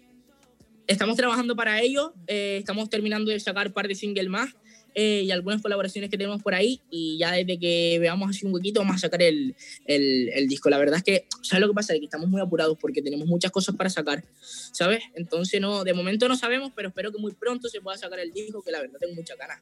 Estamos 0.86 1.18
trabajando 1.18 1.54
para 1.54 1.82
ello, 1.82 2.14
eh, 2.26 2.56
estamos 2.58 2.88
terminando 2.88 3.30
de 3.30 3.40
sacar 3.40 3.66
un 3.66 3.72
par 3.74 3.88
de 3.88 3.94
singles 3.94 4.28
más 4.28 4.54
eh, 4.94 5.22
y 5.24 5.30
algunas 5.30 5.62
colaboraciones 5.62 6.10
que 6.10 6.18
tenemos 6.18 6.42
por 6.42 6.54
ahí 6.54 6.80
y 6.90 7.16
ya 7.18 7.32
desde 7.32 7.58
que 7.58 7.98
veamos 8.00 8.30
así 8.30 8.44
un 8.46 8.52
huequito 8.54 8.80
vamos 8.80 8.96
a 8.96 8.98
sacar 8.98 9.22
el, 9.22 9.54
el- 9.86 10.28
el 10.34 10.48
disco. 10.48 10.68
La 10.70 10.78
verdad 10.78 10.96
es 10.98 11.02
que, 11.04 11.26
¿sabes 11.42 11.60
lo 11.62 11.68
que 11.68 11.74
pasa? 11.74 11.92
Es 11.94 11.98
que 12.00 12.04
estamos 12.06 12.28
muy 12.28 12.40
apurados 12.40 12.76
porque 12.80 13.00
tenemos 13.02 13.26
muchas 13.26 13.50
cosas 13.50 13.74
para 13.76 13.88
sacar, 13.90 14.24
¿sabes? 14.72 15.02
Entonces, 15.14 15.60
no, 15.60 15.84
de 15.84 15.94
momento 15.94 16.28
no 16.28 16.36
sabemos, 16.36 16.72
pero 16.76 16.88
espero 16.88 17.10
que 17.12 17.18
muy 17.18 17.32
pronto 17.32 17.68
se 17.68 17.80
pueda 17.80 17.96
sacar 17.96 18.18
el 18.20 18.32
disco, 18.32 18.62
que 18.62 18.70
la 18.70 18.80
verdad 18.80 18.98
tengo 19.00 19.14
mucha 19.14 19.34
ganas. 19.36 19.60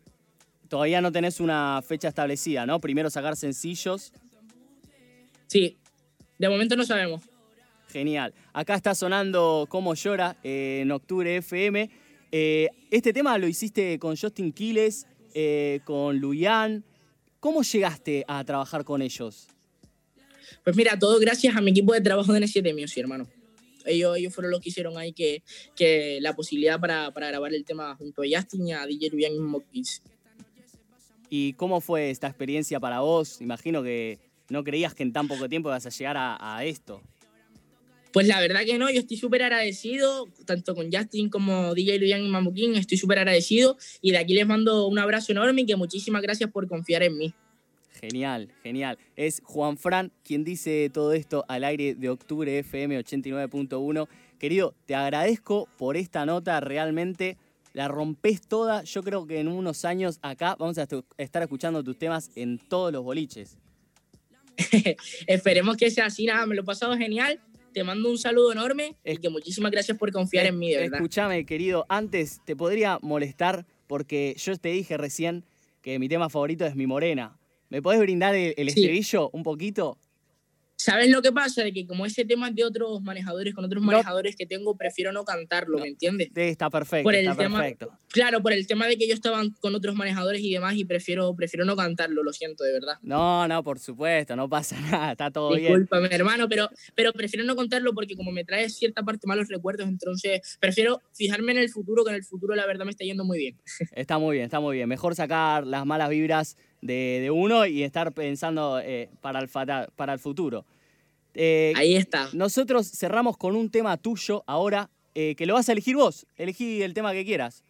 Todavía 0.69 1.01
no 1.01 1.11
tenés 1.11 1.41
una 1.41 1.83
fecha 1.87 2.09
establecida, 2.09 2.65
¿no? 2.67 2.81
Primero 2.81 3.11
sacar 3.11 3.37
sencillos. 3.37 4.13
Sí, 5.47 5.77
de 6.39 6.49
momento 6.49 6.77
no 6.77 6.85
sabemos. 6.85 7.23
Genial. 7.89 8.33
Acá 8.53 8.77
está 8.77 8.95
sonando 8.95 9.67
Cómo 9.69 9.95
llora 9.95 10.37
eh, 10.45 10.81
en 10.83 10.93
Octubre 10.93 11.37
FM. 11.39 11.91
Eh, 12.33 12.69
este 12.93 13.13
tema 13.13 13.37
lo 13.39 13.49
hiciste 13.49 13.99
con 13.99 14.17
Justin 14.17 14.53
Quiles, 14.53 15.07
eh, 15.35 15.81
con 15.85 16.19
Luyan. 16.19 16.85
¿Cómo 17.41 17.63
llegaste 17.63 18.25
a 18.29 18.45
trabajar 18.45 18.85
con 18.85 19.03
ellos? 19.03 19.49
Pues 20.63 20.77
mira, 20.77 20.99
todo 20.99 21.19
gracias 21.19 21.57
a 21.57 21.61
mi 21.61 21.71
equipo 21.71 21.93
de 21.95 22.01
trabajo 22.01 22.33
de 22.33 22.41
N7 22.41 22.79
Music, 22.79 22.99
hermano. 22.99 23.27
Ellos, 23.87 24.17
ellos 24.19 24.35
fueron 24.35 24.51
los 24.51 24.61
que 24.61 24.69
hicieron 24.69 24.99
ahí 24.99 25.13
que, 25.13 25.43
que 25.75 26.19
la 26.21 26.37
posibilidad 26.37 26.79
para, 26.79 27.13
para 27.13 27.29
grabar 27.29 27.55
el 27.55 27.65
tema 27.65 27.97
junto 27.97 28.23
a 28.23 28.27
Justin 28.31 28.69
y 28.69 28.73
a 28.73 28.85
DJ 28.85 29.09
Rubian 29.11 29.33
y 29.33 29.39
Mokis. 29.39 30.03
¿Y 31.31 31.55
cómo 31.55 31.81
fue 31.81 32.11
esta 32.11 32.27
experiencia 32.27 32.79
para 32.79 33.01
vos? 33.01 33.41
Imagino 33.41 33.83
que 33.83 34.19
no 34.51 34.65
creías 34.65 34.95
que 34.95 35.03
en 35.03 35.13
tan 35.13 35.29
poco 35.29 35.49
tiempo 35.49 35.71
ibas 35.71 35.87
a 35.87 35.91
llegar 35.91 36.17
a, 36.17 36.57
a 36.57 36.65
esto. 36.65 37.01
Pues 38.13 38.27
la 38.27 38.41
verdad 38.41 38.63
que 38.65 38.77
no, 38.79 38.91
yo 38.91 39.01
estoy 39.01 39.17
súper 39.17 39.43
agradecido, 39.43 40.27
tanto 40.45 40.75
con 40.75 40.91
Justin 40.93 41.29
como 41.29 41.75
DJ 41.75 41.99
Luyan 41.99 42.23
y 42.23 42.53
King, 42.55 42.75
estoy 42.75 42.99
súper 42.99 43.19
agradecido 43.19 43.77
y 44.01 44.11
de 44.11 44.19
aquí 44.19 44.35
les 44.35 44.47
mando 44.47 44.87
un 44.89 44.99
abrazo 44.99 45.33
enorme 45.33 45.63
y 45.63 45.67
que 45.67 45.77
muchísimas 45.77 46.23
gracias 46.23 46.51
por 46.51 46.67
confiar 46.67 47.03
en 47.03 47.17
mí. 47.17 47.35
Genial, 48.01 48.49
genial. 48.63 48.99
Es 49.15 49.43
Juan 49.45 49.77
Fran 49.77 50.11
quien 50.25 50.43
dice 50.43 50.91
todo 50.93 51.13
esto 51.13 51.45
al 51.49 51.65
aire 51.65 51.95
de 51.95 52.09
Octubre 52.09 52.59
FM 52.59 52.99
89.1. 52.99 54.09
Querido, 54.39 54.75
te 54.87 54.95
agradezco 54.95 55.69
por 55.77 55.97
esta 55.97 56.25
nota, 56.25 56.61
realmente 56.61 57.37
la 57.75 57.89
rompes 57.89 58.41
toda. 58.41 58.83
Yo 58.85 59.03
creo 59.03 59.27
que 59.27 59.39
en 59.39 59.49
unos 59.49 59.85
años 59.85 60.19
acá 60.23 60.57
vamos 60.59 60.79
a 60.79 60.89
estar 61.19 61.43
escuchando 61.43 61.85
tus 61.85 61.99
temas 61.99 62.31
en 62.35 62.59
todos 62.59 62.93
los 62.93 63.05
boliches. 63.05 63.59
Esperemos 65.27 65.77
que 65.77 65.91
sea 65.91 66.07
así, 66.07 66.27
nada, 66.27 66.47
me 66.47 66.55
lo 66.55 66.63
he 66.63 66.65
pasado 66.65 66.97
genial. 66.97 67.41
Te 67.73 67.85
mando 67.85 68.11
un 68.11 68.19
saludo 68.19 68.53
enorme 68.53 68.97
y 69.05 69.13
Es- 69.13 69.19
que 69.21 69.29
muchísimas 69.31 69.71
gracias 69.71 69.97
por 69.97 70.11
confiar 70.13 70.47
en 70.47 70.59
mí, 70.59 70.71
de 70.71 70.79
verdad. 70.79 70.95
Escúchame, 70.97 71.45
querido, 71.47 71.87
antes 71.89 72.41
te 72.45 72.57
podría 72.57 72.99
molestar 73.03 73.67
porque 73.87 74.35
yo 74.39 74.57
te 74.57 74.71
dije 74.71 74.97
recién 74.97 75.45
que 75.83 75.99
mi 75.99 76.09
tema 76.09 76.29
favorito 76.29 76.67
es 76.67 76.75
Mi 76.77 76.87
Morena. 76.87 77.39
¿Me 77.69 77.81
podés 77.81 78.01
brindar 78.01 78.35
el, 78.35 78.55
el 78.57 78.71
Sí. 78.71 78.81
estribillo 78.81 79.31
un 79.33 79.43
poquito? 79.45 79.99
¿Sabes 80.83 81.11
lo 81.11 81.21
que 81.21 81.31
pasa? 81.31 81.63
De 81.63 81.75
que 81.75 81.87
como 81.87 82.07
ese 82.07 82.25
tema 82.25 82.49
es 82.49 82.55
de 82.55 82.65
otros 82.65 83.03
manejadores, 83.03 83.55
con 83.55 83.67
otros 83.67 83.83
No. 83.83 83.89
manejadores 83.93 84.35
que 84.35 84.47
tengo, 84.47 84.77
prefiero 84.79 85.13
no 85.13 85.25
cantarlo, 85.25 85.79
¿me 85.79 85.89
entiendes? 85.89 86.29
Sí, 86.35 86.41
Está 86.41 86.71
perfecto, 86.71 87.05
Por 87.05 87.15
el 87.15 87.27
está 87.29 87.37
tema- 87.37 87.59
perfecto. 87.59 87.93
Claro, 88.09 88.41
por 88.41 88.53
el 88.55 88.67
tema 88.67 88.87
de 88.87 88.97
que 88.97 89.07
yo 89.07 89.13
estaba 89.13 89.43
con 89.61 89.75
otros 89.75 89.95
manejadores 89.95 90.41
y 90.41 90.51
demás 90.53 90.75
y 90.77 90.87
prefiero, 90.87 91.35
prefiero 91.37 91.67
no 91.67 91.77
cantarlo, 91.77 92.23
lo 92.23 92.33
siento, 92.33 92.65
de 92.65 92.73
verdad. 92.73 92.95
No, 93.03 93.47
no, 93.47 93.63
por 93.63 93.79
supuesto, 93.79 94.35
no 94.37 94.49
pasa 94.49 94.77
nada, 95.07 95.13
está 95.13 95.31
todo 95.31 95.51
bien. 95.51 95.65
Discúlpame, 95.65 96.09
hermano, 96.13 96.49
pero, 96.49 96.71
pero 96.95 97.13
prefiero 97.13 97.45
no 97.45 97.55
contarlo 97.57 97.93
porque 97.93 98.17
como 98.17 98.33
me 98.33 98.45
trae 98.45 98.71
cierta 98.71 99.03
parte 99.03 99.27
malos 99.27 99.49
recuerdos, 99.49 99.87
entonces 99.87 100.41
prefiero 100.61 101.03
fijarme 101.13 101.53
en 101.53 101.59
el 101.59 101.69
futuro, 101.69 102.05
que 102.05 102.11
en 102.11 102.17
el 102.17 102.25
futuro 102.25 102.55
la 102.55 102.65
verdad 102.67 102.87
me 102.87 102.91
está 102.93 103.05
yendo 103.05 103.25
muy 103.27 103.37
bien. 103.39 103.61
Está 103.93 104.17
muy 104.19 104.37
bien, 104.37 104.47
está 104.47 104.61
muy 104.61 104.77
bien. 104.77 104.89
Mejor 104.89 105.15
sacar 105.15 105.67
las 105.67 105.85
malas 105.85 106.09
vibras 106.09 106.57
de, 106.81 107.21
de 107.23 107.31
uno 107.31 107.67
y 107.67 107.83
estar 107.83 108.13
pensando 108.13 108.81
eh, 108.81 109.11
para, 109.21 109.41
el 109.41 109.49
para 109.49 110.13
el 110.13 110.19
futuro. 110.19 110.65
Eh, 111.35 111.73
Ahí 111.77 111.97
está. 111.97 112.29
Nosotros 112.33 112.91
cerramos 112.91 113.37
con 113.37 113.55
un 113.55 113.71
tema 113.71 113.97
tuyo 113.97 114.43
ahora, 114.47 114.91
eh, 115.15 115.35
que 115.37 115.47
lo 115.47 115.55
vas 115.55 115.69
a 115.69 115.73
elegir 115.73 115.97
vos. 115.97 116.27
Elegí 116.37 116.83
el 116.83 116.95
tema 116.95 117.13
que 117.13 117.25
quieras. 117.25 117.63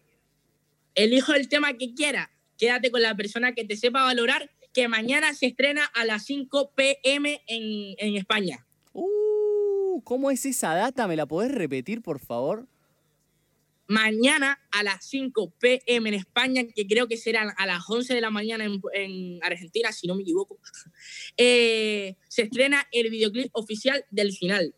Elijo 0.95 1.33
el 1.33 1.47
tema 1.47 1.73
que 1.73 1.93
quiera. 1.93 2.31
Quédate 2.57 2.91
con 2.91 3.01
la 3.01 3.15
persona 3.15 3.53
que 3.53 3.65
te 3.65 3.75
sepa 3.75 4.03
valorar, 4.03 4.51
que 4.73 4.87
mañana 4.87 5.33
se 5.33 5.47
estrena 5.47 5.85
a 5.85 6.05
las 6.05 6.25
5 6.25 6.71
pm 6.75 7.41
en, 7.47 7.95
en 7.97 8.15
España. 8.15 8.65
Uh, 8.93 10.01
¿cómo 10.03 10.31
es 10.31 10.45
esa 10.45 10.75
data? 10.75 11.07
¿Me 11.07 11.15
la 11.15 11.25
podés 11.25 11.51
repetir, 11.51 12.01
por 12.01 12.19
favor? 12.19 12.67
Mañana 13.91 14.57
a 14.71 14.83
las 14.83 15.03
5 15.05 15.53
pm 15.59 16.07
en 16.07 16.15
España, 16.15 16.63
que 16.73 16.87
creo 16.87 17.09
que 17.09 17.17
será 17.17 17.53
a 17.57 17.65
las 17.65 17.83
11 17.89 18.13
de 18.13 18.21
la 18.21 18.29
mañana 18.29 18.63
en, 18.63 18.79
en 18.93 19.43
Argentina, 19.43 19.91
si 19.91 20.07
no 20.07 20.15
me 20.15 20.21
equivoco, 20.21 20.59
eh, 21.37 22.15
se 22.29 22.43
estrena 22.43 22.87
el 22.93 23.09
videoclip 23.09 23.49
oficial 23.51 24.05
del 24.09 24.31
final. 24.31 24.73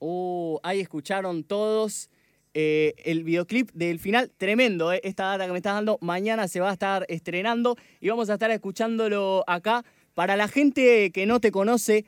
Uh, 0.00 0.58
ahí 0.64 0.80
escucharon 0.80 1.44
todos 1.44 2.10
eh, 2.54 2.94
el 3.04 3.22
videoclip 3.22 3.70
del 3.72 4.00
final. 4.00 4.32
Tremendo, 4.36 4.92
eh, 4.92 5.00
esta 5.04 5.26
data 5.26 5.46
que 5.46 5.52
me 5.52 5.58
estás 5.58 5.74
dando. 5.74 5.98
Mañana 6.00 6.48
se 6.48 6.58
va 6.58 6.70
a 6.70 6.72
estar 6.72 7.06
estrenando 7.08 7.76
y 8.00 8.08
vamos 8.08 8.30
a 8.30 8.32
estar 8.32 8.50
escuchándolo 8.50 9.44
acá. 9.46 9.84
Para 10.14 10.34
la 10.34 10.48
gente 10.48 11.12
que 11.12 11.26
no 11.26 11.38
te 11.38 11.52
conoce, 11.52 12.04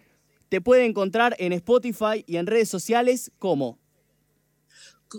te 0.48 0.60
puede 0.60 0.86
encontrar 0.86 1.36
en 1.38 1.52
Spotify 1.52 2.24
y 2.26 2.38
en 2.38 2.48
redes 2.48 2.68
sociales 2.68 3.30
como. 3.38 3.78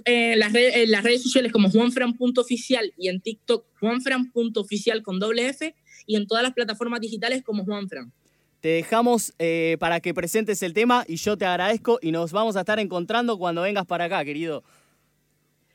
En 0.06 0.40
las, 0.40 0.54
red- 0.54 0.74
en 0.84 0.92
las 0.92 1.04
redes 1.04 1.24
sociales 1.24 1.52
como 1.52 1.70
juanfran.oficial 1.70 2.94
y 2.98 3.10
en 3.10 3.22
TikTok 3.22 3.66
juanfran.oficial 3.80 5.02
con 5.04 5.20
doble 5.20 5.48
F 5.50 5.76
y 6.06 6.16
en 6.16 6.28
todas 6.28 6.44
las 6.44 6.54
plataformas 6.54 7.02
digitales 7.02 7.44
como 7.44 7.66
Juanfran. 7.66 8.12
Te 8.62 8.70
dejamos 8.70 9.34
eh, 9.40 9.78
para 9.80 10.00
que 10.00 10.14
presentes 10.14 10.64
el 10.64 10.74
tema 10.74 11.06
y 11.08 11.18
yo 11.18 11.38
te 11.38 11.46
agradezco 11.46 12.00
y 12.02 12.12
nos 12.12 12.32
vamos 12.32 12.56
a 12.56 12.62
estar 12.62 12.80
encontrando 12.80 13.38
cuando 13.38 13.62
vengas 13.62 13.86
para 13.86 14.06
acá, 14.06 14.24
querido. 14.26 14.64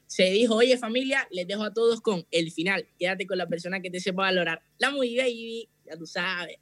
Se 0.07 0.25
dijo, 0.31 0.57
oye 0.57 0.77
familia, 0.77 1.27
les 1.31 1.47
dejo 1.47 1.63
a 1.63 1.73
todos 1.73 2.01
con 2.01 2.27
el 2.31 2.51
final. 2.51 2.87
Quédate 2.99 3.27
con 3.27 3.39
la 3.39 3.47
persona 3.47 3.81
que 3.81 3.91
te 3.91 4.01
sepa 4.01 4.23
valorar. 4.23 4.63
La 4.79 4.91
muy 4.91 5.17
baby, 5.17 5.69
ya 5.87 5.97
tú 5.97 6.07
sabes. 6.07 6.57